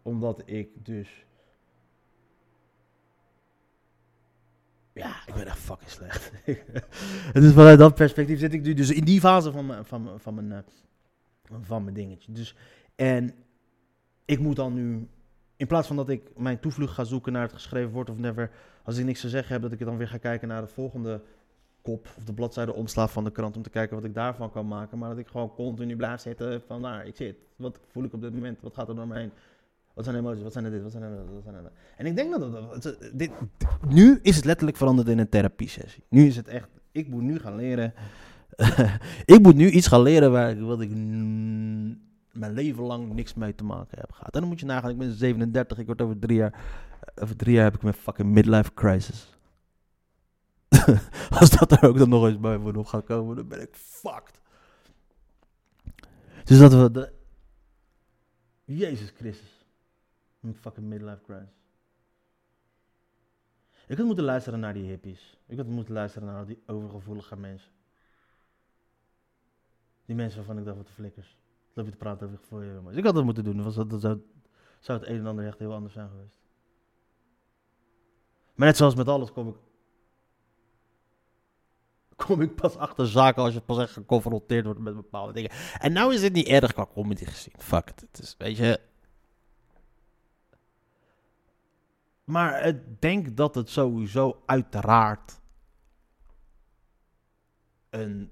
Omdat 0.03 0.42
ik 0.44 0.68
dus. 0.85 1.27
Ja, 4.92 5.16
ik 5.27 5.35
ben 5.35 5.46
echt 5.46 5.59
fucking 5.59 5.90
slecht. 5.90 6.33
Is 7.44 7.53
vanuit 7.53 7.79
dat 7.79 7.94
perspectief 7.94 8.38
zit 8.38 8.53
ik 8.53 8.62
nu 8.62 8.74
dus 8.74 8.90
in 8.90 9.05
die 9.05 9.20
fase 9.20 9.53
van 9.53 9.66
mijn, 9.66 9.85
van, 9.85 10.20
van, 10.20 10.35
mijn, 10.35 10.53
eh, 10.53 11.57
van 11.61 11.83
mijn 11.83 11.94
dingetje. 11.94 12.33
Dus, 12.33 12.55
en 12.96 13.35
ik 14.24 14.38
moet 14.38 14.57
dan 14.57 14.74
nu, 14.74 15.09
in 15.57 15.66
plaats 15.66 15.87
van 15.87 15.96
dat 15.96 16.09
ik 16.09 16.37
mijn 16.37 16.61
toevlucht 16.61 16.94
ga 16.94 17.05
zoeken 17.05 17.33
naar 17.33 17.42
het 17.42 17.53
geschreven 17.53 17.90
woord 17.90 18.11
of 18.11 18.18
never, 18.18 18.51
als 18.83 18.96
ik 18.98 19.05
niks 19.05 19.20
te 19.20 19.29
zeggen 19.29 19.53
heb, 19.53 19.62
dat 19.62 19.72
ik 19.72 19.79
dan 19.79 19.96
weer 19.96 20.09
ga 20.09 20.18
kijken 20.18 20.48
naar 20.48 20.62
de 20.62 20.68
volgende 20.68 21.22
kop 21.88 22.09
of 22.18 22.24
de 22.24 22.33
bladzijde 22.33 22.74
omsla 22.74 23.09
van 23.09 23.24
de 23.24 23.31
krant 23.31 23.57
om 23.57 23.62
te 23.62 23.70
kijken 23.70 23.96
wat 23.96 24.05
ik 24.05 24.14
daarvan 24.14 24.51
kan 24.51 24.68
maken. 24.68 24.98
Maar 24.98 25.09
dat 25.09 25.18
ik 25.18 25.27
gewoon 25.27 25.55
continu 25.55 25.96
blijf 25.96 26.20
zitten 26.20 26.62
van 26.66 26.83
daar, 26.83 27.07
ik 27.07 27.16
zit. 27.16 27.37
Wat 27.57 27.81
voel 27.92 28.05
ik 28.05 28.12
op 28.12 28.20
dit 28.20 28.35
moment? 28.35 28.59
Wat 28.61 28.74
gaat 28.74 28.88
er 28.88 28.94
door 28.94 29.07
me 29.09 29.18
heen? 29.18 29.31
Wat 29.94 30.05
zijn 30.05 30.16
emoties? 30.16 30.42
Wat 30.42 30.53
zijn 30.53 30.64
er 30.64 30.70
dit? 30.70 30.83
Wat 30.83 30.92
zijn 30.92 31.03
er 31.03 31.11
dat? 31.11 31.62
Dat? 31.62 31.72
En 31.96 32.07
ik 32.07 32.16
denk 32.16 32.31
dat 32.38 32.72
het- 32.83 33.11
dit, 33.12 33.31
nu 33.88 34.18
is 34.22 34.37
het 34.37 34.44
letterlijk 34.44 34.77
veranderd 34.77 35.09
in 35.09 35.18
een 35.18 35.29
therapie-sessie. 35.29 36.05
Nu 36.09 36.27
is 36.27 36.37
het 36.37 36.48
echt, 36.48 36.68
ik 36.92 37.09
moet 37.09 37.22
nu 37.22 37.38
gaan 37.38 37.57
leren. 37.57 37.92
ik 39.35 39.38
moet 39.42 39.57
nu 39.57 39.70
iets 39.70 39.87
gaan 39.87 40.03
leren 40.03 40.33
waar 40.33 40.61
wat 40.64 40.81
ik 40.81 40.90
mijn 40.90 42.53
leven 42.53 42.83
lang 42.83 43.12
niks 43.12 43.35
mee 43.35 43.55
te 43.55 43.64
maken 43.64 43.98
heb 43.98 44.12
gehad. 44.12 44.35
En 44.35 44.40
dan 44.40 44.48
moet 44.48 44.61
je 44.61 44.66
nagaan, 44.66 44.90
ik 44.90 44.98
ben 44.98 45.12
37, 45.12 45.79
ik 45.79 45.87
word 45.87 46.03
over 46.03 46.18
drie 46.18 46.37
jaar, 46.37 46.55
over 47.22 47.37
drie 47.37 47.55
jaar 47.55 47.64
heb 47.64 47.74
ik 47.74 47.83
mijn 47.83 47.94
fucking 47.94 48.29
midlife 48.29 48.74
crisis. 48.74 49.38
Als 51.41 51.51
dat 51.51 51.73
er 51.73 51.88
ook 51.88 51.99
dan 51.99 52.09
nog 52.09 52.27
eens 52.27 52.41
bij 52.41 52.59
voor 52.59 52.73
nog 52.73 52.91
gaat 52.91 53.05
komen, 53.05 53.37
dan 53.37 53.49
ben 53.49 53.61
ik 53.61 53.75
fucked. 53.75 54.41
Dus 56.45 56.59
dat 56.59 56.73
we 56.73 56.91
de... 56.91 57.12
Jezus 58.64 59.11
Christus. 59.11 59.67
Een 60.41 60.55
fucking 60.55 60.87
midlife 60.87 61.23
crisis. 61.23 61.57
Ik 63.87 63.97
had 63.97 64.07
moeten 64.07 64.25
luisteren 64.25 64.61
naar 64.61 64.75
die 64.75 64.85
hippies. 64.85 65.38
Ik 65.47 65.57
had 65.57 65.67
moeten 65.67 65.95
luisteren 65.95 66.29
naar 66.29 66.47
die 66.47 66.62
overgevoelige 66.67 67.37
mensen. 67.37 67.73
Die 70.05 70.17
mensen 70.17 70.37
waarvan 70.38 70.59
ik 70.59 70.64
dacht, 70.64 70.77
wat 70.77 70.87
de 70.87 70.93
flikkers. 70.93 71.37
Loop 71.73 71.85
je 71.85 71.93
te 71.93 71.99
praten 71.99 72.27
over 72.27 72.38
voor 72.38 72.64
je 72.64 72.73
jongens. 72.73 72.97
Ik 72.97 73.05
had 73.05 73.14
dat 73.14 73.25
moeten 73.25 73.45
doen. 73.45 73.57
Dat, 73.57 73.91
dat 73.91 74.01
zou, 74.01 74.21
zou 74.81 74.99
het 74.99 75.09
een 75.09 75.19
en 75.19 75.27
ander 75.27 75.47
echt 75.47 75.59
heel 75.59 75.73
anders 75.73 75.95
zijn 75.95 76.09
geweest. 76.09 76.38
Maar 78.55 78.67
net 78.67 78.77
zoals 78.77 78.95
met 78.95 79.09
alles 79.09 79.33
kom 79.33 79.49
ik... 79.49 79.55
Kom 82.26 82.40
ik 82.40 82.54
pas 82.54 82.76
achter 82.76 83.07
zaken 83.07 83.42
als 83.42 83.54
je 83.54 83.61
pas 83.61 83.78
echt 83.78 83.92
geconfronteerd 83.92 84.64
wordt 84.64 84.81
met 84.81 84.94
bepaalde 84.94 85.33
dingen. 85.33 85.50
En 85.78 85.92
nou 85.92 86.14
is 86.14 86.22
het 86.22 86.33
niet 86.33 86.46
erg 86.46 86.72
qua 86.72 86.87
comedy 86.87 87.24
gezien. 87.24 87.54
Fuck. 87.59 87.88
Het 87.88 88.18
is, 88.18 88.35
weet 88.38 88.57
je... 88.57 88.81
Maar 92.24 92.62
ik 92.66 93.00
denk 93.00 93.37
dat 93.37 93.54
het 93.54 93.70
sowieso 93.70 94.42
uiteraard 94.46 95.40
een. 97.90 98.31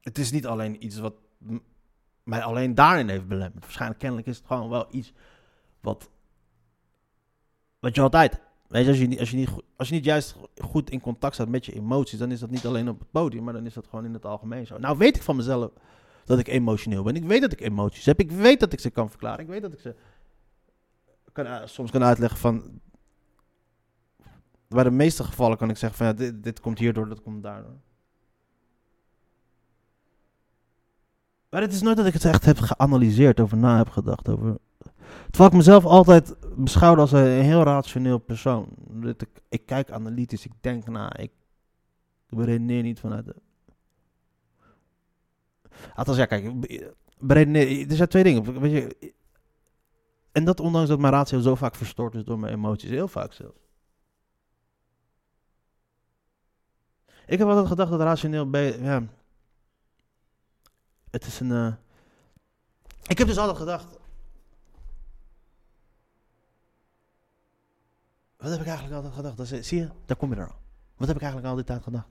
Het 0.00 0.18
is 0.18 0.30
niet 0.30 0.46
alleen 0.46 0.84
iets 0.84 0.98
wat 0.98 1.14
mij 2.22 2.42
alleen 2.42 2.74
daarin 2.74 3.08
heeft 3.08 3.28
belemmerd. 3.28 3.64
Waarschijnlijk 3.64 4.00
kennelijk 4.00 4.28
is 4.28 4.36
het 4.36 4.46
gewoon 4.46 4.68
wel 4.68 4.86
iets 4.90 5.12
wat. 5.80 6.10
Wat 7.78 7.94
je 7.94 8.00
altijd. 8.00 8.40
Weet 8.68 8.84
je, 8.84 8.88
als 8.88 8.98
je, 8.98 9.06
niet, 9.06 9.20
als, 9.20 9.30
je 9.30 9.36
niet, 9.36 9.50
als 9.76 9.88
je 9.88 9.94
niet 9.94 10.04
juist 10.04 10.36
goed 10.58 10.90
in 10.90 11.00
contact 11.00 11.34
staat 11.34 11.48
met 11.48 11.66
je 11.66 11.72
emoties, 11.72 12.18
dan 12.18 12.30
is 12.30 12.40
dat 12.40 12.50
niet 12.50 12.66
alleen 12.66 12.88
op 12.88 12.98
het 12.98 13.10
podium, 13.10 13.44
maar 13.44 13.52
dan 13.52 13.66
is 13.66 13.74
dat 13.74 13.86
gewoon 13.86 14.04
in 14.04 14.12
het 14.12 14.24
algemeen 14.24 14.66
zo. 14.66 14.78
Nou 14.78 14.98
weet 14.98 15.16
ik 15.16 15.22
van 15.22 15.36
mezelf 15.36 15.70
dat 16.24 16.38
ik 16.38 16.48
emotioneel 16.48 17.02
ben. 17.02 17.16
Ik 17.16 17.24
weet 17.24 17.40
dat 17.40 17.52
ik 17.52 17.60
emoties 17.60 18.04
heb. 18.04 18.20
Ik 18.20 18.30
weet 18.30 18.60
dat 18.60 18.72
ik 18.72 18.80
ze 18.80 18.90
kan 18.90 19.10
verklaren. 19.10 19.40
Ik 19.40 19.46
weet 19.46 19.62
dat 19.62 19.72
ik 19.72 19.80
ze 19.80 19.94
kan, 21.32 21.68
soms 21.68 21.90
kan 21.90 22.04
uitleggen 22.04 22.38
van. 22.38 22.80
Bij 24.68 24.84
de 24.84 24.90
meeste 24.90 25.24
gevallen 25.24 25.56
kan 25.56 25.70
ik 25.70 25.76
zeggen 25.76 25.98
van 25.98 26.06
ja, 26.06 26.12
dit, 26.12 26.42
dit 26.42 26.60
komt 26.60 26.78
hierdoor, 26.78 27.08
dat 27.08 27.22
komt 27.22 27.42
daardoor. 27.42 27.76
Maar 31.50 31.60
het 31.60 31.72
is 31.72 31.82
nooit 31.82 31.96
dat 31.96 32.06
ik 32.06 32.12
het 32.12 32.24
echt 32.24 32.44
heb 32.44 32.58
geanalyseerd, 32.58 33.40
over 33.40 33.56
na 33.56 33.76
heb 33.76 33.88
gedacht. 33.88 34.28
Over... 34.28 34.56
Terwijl 35.30 35.50
ik 35.50 35.56
mezelf 35.56 35.84
altijd 35.84 36.34
beschouwde 36.56 37.00
als 37.00 37.12
een 37.12 37.26
heel 37.26 37.62
rationeel 37.62 38.18
persoon. 38.18 38.68
Dat 38.76 39.22
ik, 39.22 39.28
ik 39.48 39.66
kijk 39.66 39.90
analytisch, 39.90 40.44
ik 40.44 40.52
denk 40.60 40.86
na, 40.88 41.16
ik 41.16 41.30
beredeneer 42.28 42.82
niet 42.82 43.00
vanuit 43.00 43.24
de... 43.24 43.34
Althans, 45.94 46.18
ja, 46.18 46.26
kijk, 46.26 46.60
be- 46.60 46.94
beredeneer, 47.18 47.90
er 47.90 47.96
zijn 47.96 48.08
twee 48.08 48.22
dingen. 48.22 48.60
Weet 48.60 48.72
je, 48.72 49.12
en 50.32 50.44
dat 50.44 50.60
ondanks 50.60 50.88
dat 50.88 50.98
mijn 50.98 51.12
ratio 51.12 51.40
zo 51.40 51.54
vaak 51.54 51.74
verstoord 51.74 52.14
is 52.14 52.24
door 52.24 52.38
mijn 52.38 52.52
emoties. 52.54 52.90
Heel 52.90 53.08
vaak 53.08 53.32
zelfs. 53.32 53.58
Ik 57.26 57.38
heb 57.38 57.48
altijd 57.48 57.66
gedacht 57.66 57.90
dat 57.90 58.00
rationeel... 58.00 58.56
Ja, 58.56 59.02
het 61.10 61.26
is 61.26 61.40
een... 61.40 61.52
eh, 61.52 61.72
Ik 63.06 63.18
heb 63.18 63.26
dus 63.26 63.38
altijd 63.38 63.58
gedacht... 63.58 63.97
Wat 68.38 68.50
heb 68.50 68.60
ik 68.60 68.66
eigenlijk 68.66 68.96
altijd 68.96 69.14
gedacht? 69.14 69.36
Dat 69.36 69.50
is, 69.50 69.68
zie 69.68 69.78
je, 69.78 69.88
daar 70.06 70.16
kom 70.16 70.34
je 70.34 70.40
er 70.40 70.48
al. 70.48 70.56
Wat 70.96 71.08
heb 71.08 71.16
ik 71.16 71.22
eigenlijk 71.22 71.50
al 71.50 71.56
die 71.56 71.66
tijd 71.66 71.82
gedacht? 71.82 72.08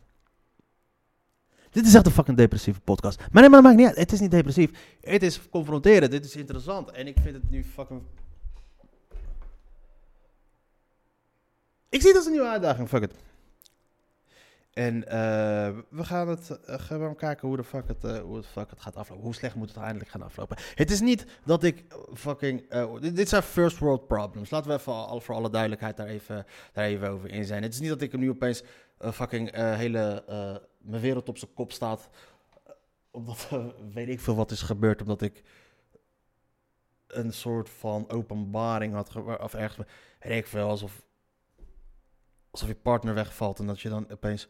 Dit 1.69 1.85
is 1.85 1.93
echt 1.93 2.05
een 2.05 2.11
fucking 2.11 2.37
depressieve 2.37 2.79
podcast. 2.79 3.19
Maar 3.31 3.41
nee, 3.41 3.49
maar 3.51 3.61
maakt 3.61 3.75
niet 3.75 3.87
uit. 3.87 3.97
Het 3.97 4.11
is 4.11 4.19
niet 4.19 4.31
depressief. 4.31 4.97
Het 5.01 5.23
is 5.23 5.49
confronterend. 5.49 6.11
Dit 6.11 6.25
is 6.25 6.35
interessant. 6.35 6.91
En 6.91 7.07
ik 7.07 7.17
vind 7.21 7.35
het 7.35 7.49
nu 7.49 7.63
fucking... 7.63 8.01
Ik 11.89 11.99
zie 12.01 12.07
het 12.07 12.17
als 12.17 12.25
een 12.25 12.31
nieuwe 12.31 12.47
uitdaging. 12.47 12.87
Fuck 12.87 13.03
it. 13.03 13.13
En 14.77 15.07
eh, 15.07 15.77
we 15.89 16.03
gaan 16.03 16.27
het 16.27 16.49
eh, 16.49 16.79
gewoon 16.79 17.15
kijken 17.15 17.47
hoe 17.47 17.57
de 17.57 17.63
fuck 17.63 17.87
het, 17.87 18.03
eh, 18.03 18.19
hoe 18.19 18.35
het 18.35 18.45
fuck 18.45 18.69
het 18.69 18.81
gaat 18.81 18.95
aflopen. 18.95 19.23
Hoe 19.23 19.33
slecht 19.33 19.55
moet 19.55 19.67
het 19.69 19.77
eindelijk 19.77 20.09
gaan 20.09 20.21
aflopen. 20.21 20.57
Het 20.75 20.91
is 20.91 21.01
niet 21.01 21.25
dat 21.45 21.63
ik 21.63 21.85
fucking... 22.13 22.69
dit, 22.99 23.15
dit 23.15 23.29
zijn 23.29 23.43
first 23.43 23.77
world 23.77 24.07
problems. 24.07 24.49
Laten 24.49 24.71
we 24.71 24.77
even 24.77 24.93
al, 24.93 25.21
voor 25.21 25.35
alle 25.35 25.49
duidelijkheid 25.49 25.97
daar 25.97 26.07
even, 26.07 26.45
daar 26.73 26.85
even 26.85 27.09
over 27.09 27.29
in 27.29 27.45
zijn. 27.45 27.63
Het 27.63 27.73
is 27.73 27.79
niet 27.79 27.89
dat 27.89 28.01
ik 28.01 28.17
nu 28.17 28.29
opeens 28.29 28.63
fucking 28.99 29.55
hele... 29.55 30.23
mijn 30.77 31.01
wereld 31.01 31.29
op 31.29 31.37
zijn 31.37 31.53
kop 31.53 31.71
staat. 31.71 32.09
omdat 33.11 33.49
weet 33.93 34.09
ik 34.09 34.19
veel 34.19 34.35
wat 34.35 34.51
is 34.51 34.61
gebeurd. 34.61 35.01
Omdat 35.01 35.21
ik 35.21 35.43
een 37.07 37.33
soort 37.33 37.69
van 37.69 38.09
openbaring 38.09 38.93
had. 38.93 39.15
Of 39.41 39.53
ergens... 39.53 39.87
Weet 40.19 40.37
ik 40.37 40.47
veel, 40.47 40.69
alsof... 40.69 41.05
Alsof 42.51 42.67
je 42.67 42.75
partner 42.75 43.13
wegvalt 43.13 43.59
en 43.59 43.67
dat 43.67 43.81
je 43.81 43.89
dan 43.89 44.11
opeens 44.11 44.49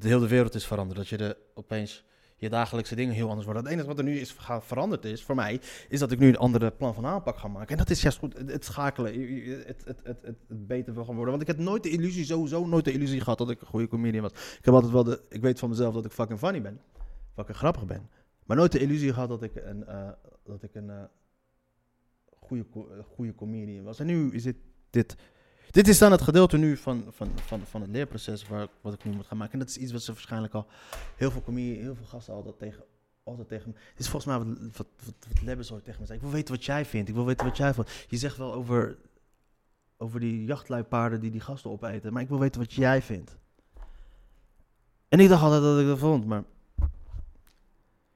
de 0.00 0.08
hele 0.08 0.26
wereld 0.26 0.54
is 0.54 0.66
veranderd. 0.66 0.98
Dat 0.98 1.08
je 1.08 1.16
de, 1.16 1.36
opeens 1.54 2.04
je 2.36 2.48
dagelijkse 2.48 2.94
dingen 2.94 3.14
heel 3.14 3.28
anders 3.28 3.44
worden. 3.44 3.62
Het 3.62 3.72
enige 3.72 3.88
wat 3.88 3.98
er 3.98 4.04
nu 4.04 4.18
is 4.18 4.36
veranderd 4.60 5.04
is 5.04 5.22
voor 5.22 5.34
mij, 5.34 5.60
is 5.88 5.98
dat 5.98 6.10
ik 6.10 6.18
nu 6.18 6.28
een 6.28 6.36
andere 6.36 6.70
plan 6.70 6.94
van 6.94 7.06
aanpak 7.06 7.38
ga 7.38 7.48
maken. 7.48 7.68
En 7.68 7.76
dat 7.76 7.90
is 7.90 8.02
juist 8.02 8.18
goed. 8.18 8.36
Het, 8.46 8.64
schakelen, 8.64 9.12
het, 9.66 9.84
het, 9.84 10.00
het, 10.02 10.22
het, 10.22 10.36
beter 10.48 10.94
wil 10.94 11.04
gaan 11.04 11.14
worden. 11.14 11.30
Want 11.36 11.48
ik 11.48 11.56
heb 11.56 11.66
nooit 11.66 11.82
de 11.82 11.90
illusie, 11.90 12.24
sowieso 12.24 12.66
nooit 12.66 12.84
de 12.84 12.92
illusie 12.92 13.20
gehad 13.20 13.38
dat 13.38 13.50
ik 13.50 13.60
een 13.60 13.66
goede 13.66 13.88
comedian 13.88 14.22
was. 14.22 14.32
Ik 14.32 14.64
heb 14.64 14.74
altijd 14.74 14.92
wel 14.92 15.04
de, 15.04 15.20
ik 15.28 15.40
weet 15.42 15.58
van 15.58 15.68
mezelf 15.68 15.94
dat 15.94 16.04
ik 16.04 16.12
fucking 16.12 16.38
funny 16.38 16.62
ben. 16.62 16.80
Fucking 17.34 17.56
grappig 17.56 17.86
ben. 17.86 18.08
Maar 18.44 18.56
nooit 18.56 18.72
de 18.72 18.80
illusie 18.80 19.12
gehad 19.12 19.28
dat 19.28 19.42
ik 19.42 19.52
een, 19.54 19.86
eh, 19.86 20.08
dat 20.44 20.62
ik 20.62 20.74
een 20.74 20.90
eh, 20.90 21.02
goede, 22.24 22.64
eh, 22.74 23.04
goede 23.14 23.34
comedian 23.34 23.84
was. 23.84 24.00
En 24.00 24.06
nu 24.06 24.32
is 24.32 24.42
dit, 24.42 24.56
dit 24.90 25.16
dit 25.70 25.88
is 25.88 25.98
dan 25.98 26.12
het 26.12 26.22
gedeelte 26.22 26.56
nu 26.56 26.76
van, 26.76 27.04
van, 27.10 27.30
van, 27.46 27.60
van 27.60 27.80
het 27.80 27.90
leerproces 27.90 28.48
waar, 28.48 28.66
wat 28.80 28.92
ik 28.92 29.04
nu 29.04 29.10
moet 29.10 29.26
gaan 29.26 29.36
maken. 29.36 29.52
En 29.52 29.58
dat 29.58 29.68
is 29.68 29.76
iets 29.76 29.92
wat 29.92 30.02
ze 30.02 30.12
waarschijnlijk 30.12 30.54
al 30.54 30.66
heel 31.16 31.30
veel 31.30 31.54
heel 31.54 31.94
veel 31.94 32.06
gasten 32.06 32.34
altijd 32.34 32.58
tegen, 32.58 32.84
altijd 33.24 33.48
tegen 33.48 33.68
me. 33.68 33.74
Dit 33.74 33.98
is 33.98 34.08
volgens 34.08 34.24
mij 34.24 34.38
wat, 34.38 34.58
wat, 34.76 34.86
wat, 35.56 35.70
ooit 35.70 35.84
tegen 35.84 36.00
me 36.00 36.06
zei. 36.06 36.18
Ik 36.18 36.24
wil 36.24 36.32
weten 36.32 36.54
wat 36.54 36.64
jij 36.64 36.84
vindt. 36.84 37.08
Ik 37.08 37.14
wil 37.14 37.26
weten 37.26 37.46
wat 37.46 37.56
jij 37.56 37.74
vindt. 37.74 38.06
Je 38.08 38.16
zegt 38.16 38.36
wel 38.36 38.54
over, 38.54 38.96
over 39.96 40.20
die 40.20 40.44
jachtluipaarden 40.44 41.20
die 41.20 41.30
die 41.30 41.40
gasten 41.40 41.70
opeten. 41.70 42.12
Maar 42.12 42.22
ik 42.22 42.28
wil 42.28 42.38
weten 42.38 42.60
wat 42.60 42.72
jij 42.72 43.02
vindt. 43.02 43.36
En 45.08 45.20
ik 45.20 45.28
dacht 45.28 45.42
altijd 45.42 45.62
dat 45.62 45.80
ik 45.80 45.86
dat 45.86 45.98
vond, 45.98 46.26
maar... 46.26 46.44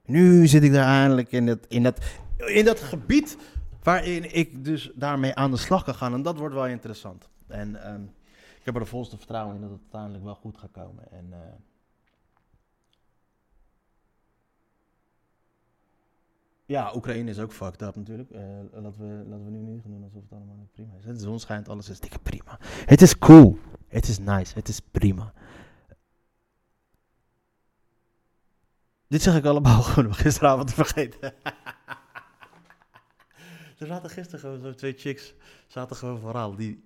Nu 0.05 0.47
zit 0.47 0.63
ik 0.63 0.71
daar 0.71 1.01
eindelijk 1.01 1.31
in 1.31 1.45
dat, 1.45 1.65
in 1.67 1.83
dat, 1.83 1.99
in 2.37 2.65
dat 2.65 2.79
gebied 2.79 3.37
waarin 3.83 4.35
ik 4.35 4.63
dus 4.63 4.91
daarmee 4.95 5.35
aan 5.35 5.51
de 5.51 5.57
slag 5.57 5.83
kan 5.83 5.95
gaan. 5.95 6.13
En 6.13 6.21
dat 6.21 6.37
wordt 6.37 6.55
wel 6.55 6.67
interessant. 6.67 7.29
En 7.47 7.83
ehm, 7.83 8.03
ik 8.59 8.65
heb 8.65 8.73
er 8.73 8.79
de 8.79 8.85
volste 8.85 9.17
vertrouwen 9.17 9.55
in 9.55 9.61
dat 9.61 9.69
het 9.69 9.79
uiteindelijk 9.81 10.23
wel 10.23 10.35
goed 10.35 10.57
gaat 10.57 10.71
komen. 10.71 11.11
En, 11.11 11.33
eh, 11.33 11.39
ja, 16.65 16.95
Oekraïne 16.95 17.29
is 17.29 17.39
ook 17.39 17.53
fucked 17.53 17.81
up 17.81 17.95
natuurlijk. 17.95 18.29
Eh, 18.29 18.41
laten, 18.71 18.99
we, 18.99 19.29
laten 19.29 19.45
we 19.45 19.51
nu 19.51 19.59
niet 19.59 19.81
gaan 19.81 19.91
doen 19.91 20.03
alsof 20.03 20.21
het 20.21 20.31
allemaal 20.31 20.69
prima 20.71 20.93
is. 20.97 21.05
Het 21.05 21.21
zon 21.21 21.39
schijnt, 21.39 21.69
alles 21.69 21.89
is 21.89 21.99
dikke 21.99 22.19
prima. 22.19 22.57
Het 22.85 23.01
is 23.01 23.17
cool. 23.17 23.57
Het 23.87 24.07
is 24.07 24.19
nice. 24.19 24.53
Het 24.53 24.67
is 24.67 24.79
prima. 24.79 25.33
Dit 29.07 29.21
zeg 29.21 29.35
ik 29.35 29.45
allemaal 29.45 29.81
gewoon 29.93 30.15
gisteravond 30.15 30.73
vergeten. 30.73 31.21
er 33.79 33.87
zaten 33.87 34.09
gisteren 34.09 34.39
gewoon 34.39 34.61
zo 34.61 34.73
twee 34.73 34.93
chicks. 34.93 35.33
Zaten 35.67 35.95
gewoon 35.95 36.19
vooral 36.19 36.55
die 36.55 36.83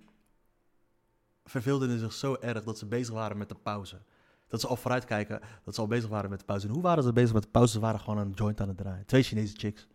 verveelden 1.50 1.98
zich 1.98 2.12
zo 2.12 2.36
erg 2.40 2.64
dat 2.64 2.78
ze 2.78 2.86
bezig 2.86 3.14
waren 3.14 3.38
met 3.38 3.48
de 3.48 3.54
pauze. 3.62 4.02
Dat 4.48 4.60
ze 4.60 4.66
al 4.66 4.76
vooruit 4.76 5.04
kijken, 5.04 5.40
dat 5.64 5.74
ze 5.74 5.80
al 5.80 5.86
bezig 5.86 6.08
waren 6.08 6.30
met 6.30 6.38
de 6.38 6.44
pauze. 6.44 6.66
En 6.66 6.72
hoe 6.72 6.82
waren 6.82 7.02
ze 7.02 7.12
bezig 7.12 7.32
met 7.32 7.42
de 7.42 7.48
pauze? 7.48 7.72
Ze 7.72 7.80
waren 7.80 8.00
gewoon 8.00 8.18
een 8.18 8.30
joint 8.30 8.60
aan 8.60 8.68
het 8.68 8.76
draaien. 8.76 9.06
Twee 9.06 9.22
Chinese 9.22 9.56
chicks. 9.56 9.86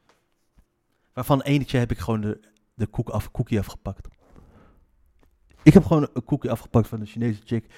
Waarvan 1.13 1.41
eentje 1.41 1.77
heb 1.77 1.91
ik 1.91 1.97
gewoon 1.97 2.21
de, 2.21 2.39
de 2.73 2.87
koek 2.87 3.09
af, 3.09 3.31
cookie 3.31 3.59
afgepakt. 3.59 4.07
Ik 5.63 5.73
heb 5.73 5.85
gewoon 5.85 6.07
een 6.13 6.23
cookie 6.23 6.51
afgepakt 6.51 6.87
van 6.87 6.99
de 6.99 7.05
Chinese 7.05 7.41
chick. 7.45 7.73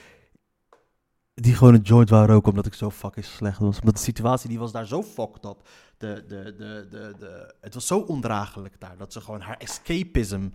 Die 1.33 1.55
gewoon 1.55 1.73
een 1.73 1.81
joint 1.81 2.09
wou 2.09 2.25
roken 2.25 2.49
omdat 2.49 2.65
ik 2.65 2.73
zo 2.73 2.89
fucking 2.89 3.25
slecht 3.25 3.59
was. 3.59 3.79
Omdat 3.79 3.95
de 3.95 4.01
situatie 4.01 4.49
die 4.49 4.59
was 4.59 4.71
daar 4.71 4.85
zo 4.85 5.03
fucked 5.03 5.45
up. 5.45 5.67
De, 5.97 6.23
de, 6.27 6.55
de, 6.55 6.87
de, 6.89 7.15
de, 7.19 7.55
het 7.61 7.73
was 7.73 7.87
zo 7.87 7.99
ondraaglijk 7.99 8.79
daar. 8.79 8.97
Dat 8.97 9.13
ze 9.13 9.21
gewoon 9.21 9.41
haar 9.41 9.57
escapism 9.57 10.49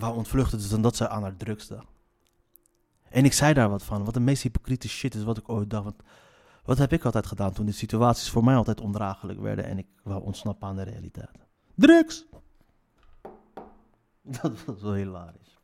wou 0.00 0.16
ontvluchten. 0.16 0.58
Dus 0.58 0.68
dan 0.68 0.82
dat 0.82 0.96
ze 0.96 1.08
aan 1.08 1.22
haar 1.22 1.36
drugs 1.36 1.66
dacht. 1.66 1.86
En 3.10 3.24
ik 3.24 3.32
zei 3.32 3.54
daar 3.54 3.68
wat 3.68 3.82
van. 3.82 4.04
Wat 4.04 4.14
de 4.14 4.20
meest 4.20 4.42
hypocriete 4.42 4.88
shit 4.88 5.14
is 5.14 5.22
wat 5.22 5.38
ik 5.38 5.48
ooit 5.48 5.70
dacht. 5.70 5.94
Wat 6.64 6.78
heb 6.78 6.92
ik 6.92 7.04
altijd 7.04 7.26
gedaan 7.26 7.52
toen 7.52 7.66
de 7.66 7.72
situaties 7.72 8.30
voor 8.30 8.44
mij 8.44 8.54
altijd 8.54 8.80
ondraaglijk 8.80 9.40
werden. 9.40 9.64
En 9.64 9.78
ik 9.78 9.86
wou 10.02 10.22
ontsnappen 10.22 10.68
aan 10.68 10.76
de 10.76 10.82
realiteit. 10.82 11.38
Drugs! 11.74 12.24
Dat 14.40 14.64
was 14.64 14.82
wel 14.82 14.94
hilarisch. 14.94 15.58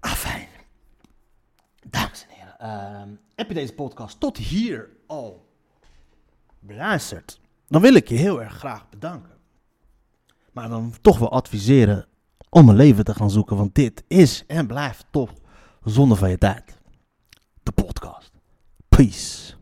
Afijn. 0.00 0.48
Dames 1.86 2.26
en 2.28 2.34
heren, 2.34 2.58
ehm, 2.58 3.08
heb 3.34 3.48
je 3.48 3.54
deze 3.54 3.74
podcast 3.74 4.20
tot 4.20 4.36
hier 4.36 4.90
al 5.06 5.48
beluisterd? 6.58 7.40
Dan 7.68 7.80
wil 7.80 7.94
ik 7.94 8.08
je 8.08 8.14
heel 8.14 8.42
erg 8.42 8.52
graag 8.52 8.88
bedanken. 8.88 9.38
Maar 10.52 10.68
dan 10.68 10.94
toch 11.00 11.18
wel 11.18 11.30
adviseren 11.30 12.06
om 12.50 12.68
een 12.68 12.76
leven 12.76 13.04
te 13.04 13.14
gaan 13.14 13.30
zoeken. 13.30 13.56
Want 13.56 13.74
dit 13.74 14.04
is 14.08 14.44
en 14.46 14.66
blijft 14.66 15.06
toch 15.10 15.30
zonde 15.84 16.14
van 16.14 16.30
je 16.30 16.38
tijd. 16.38 16.78
De 17.62 17.72
podcast. 17.72 18.32
Peace. 18.88 19.54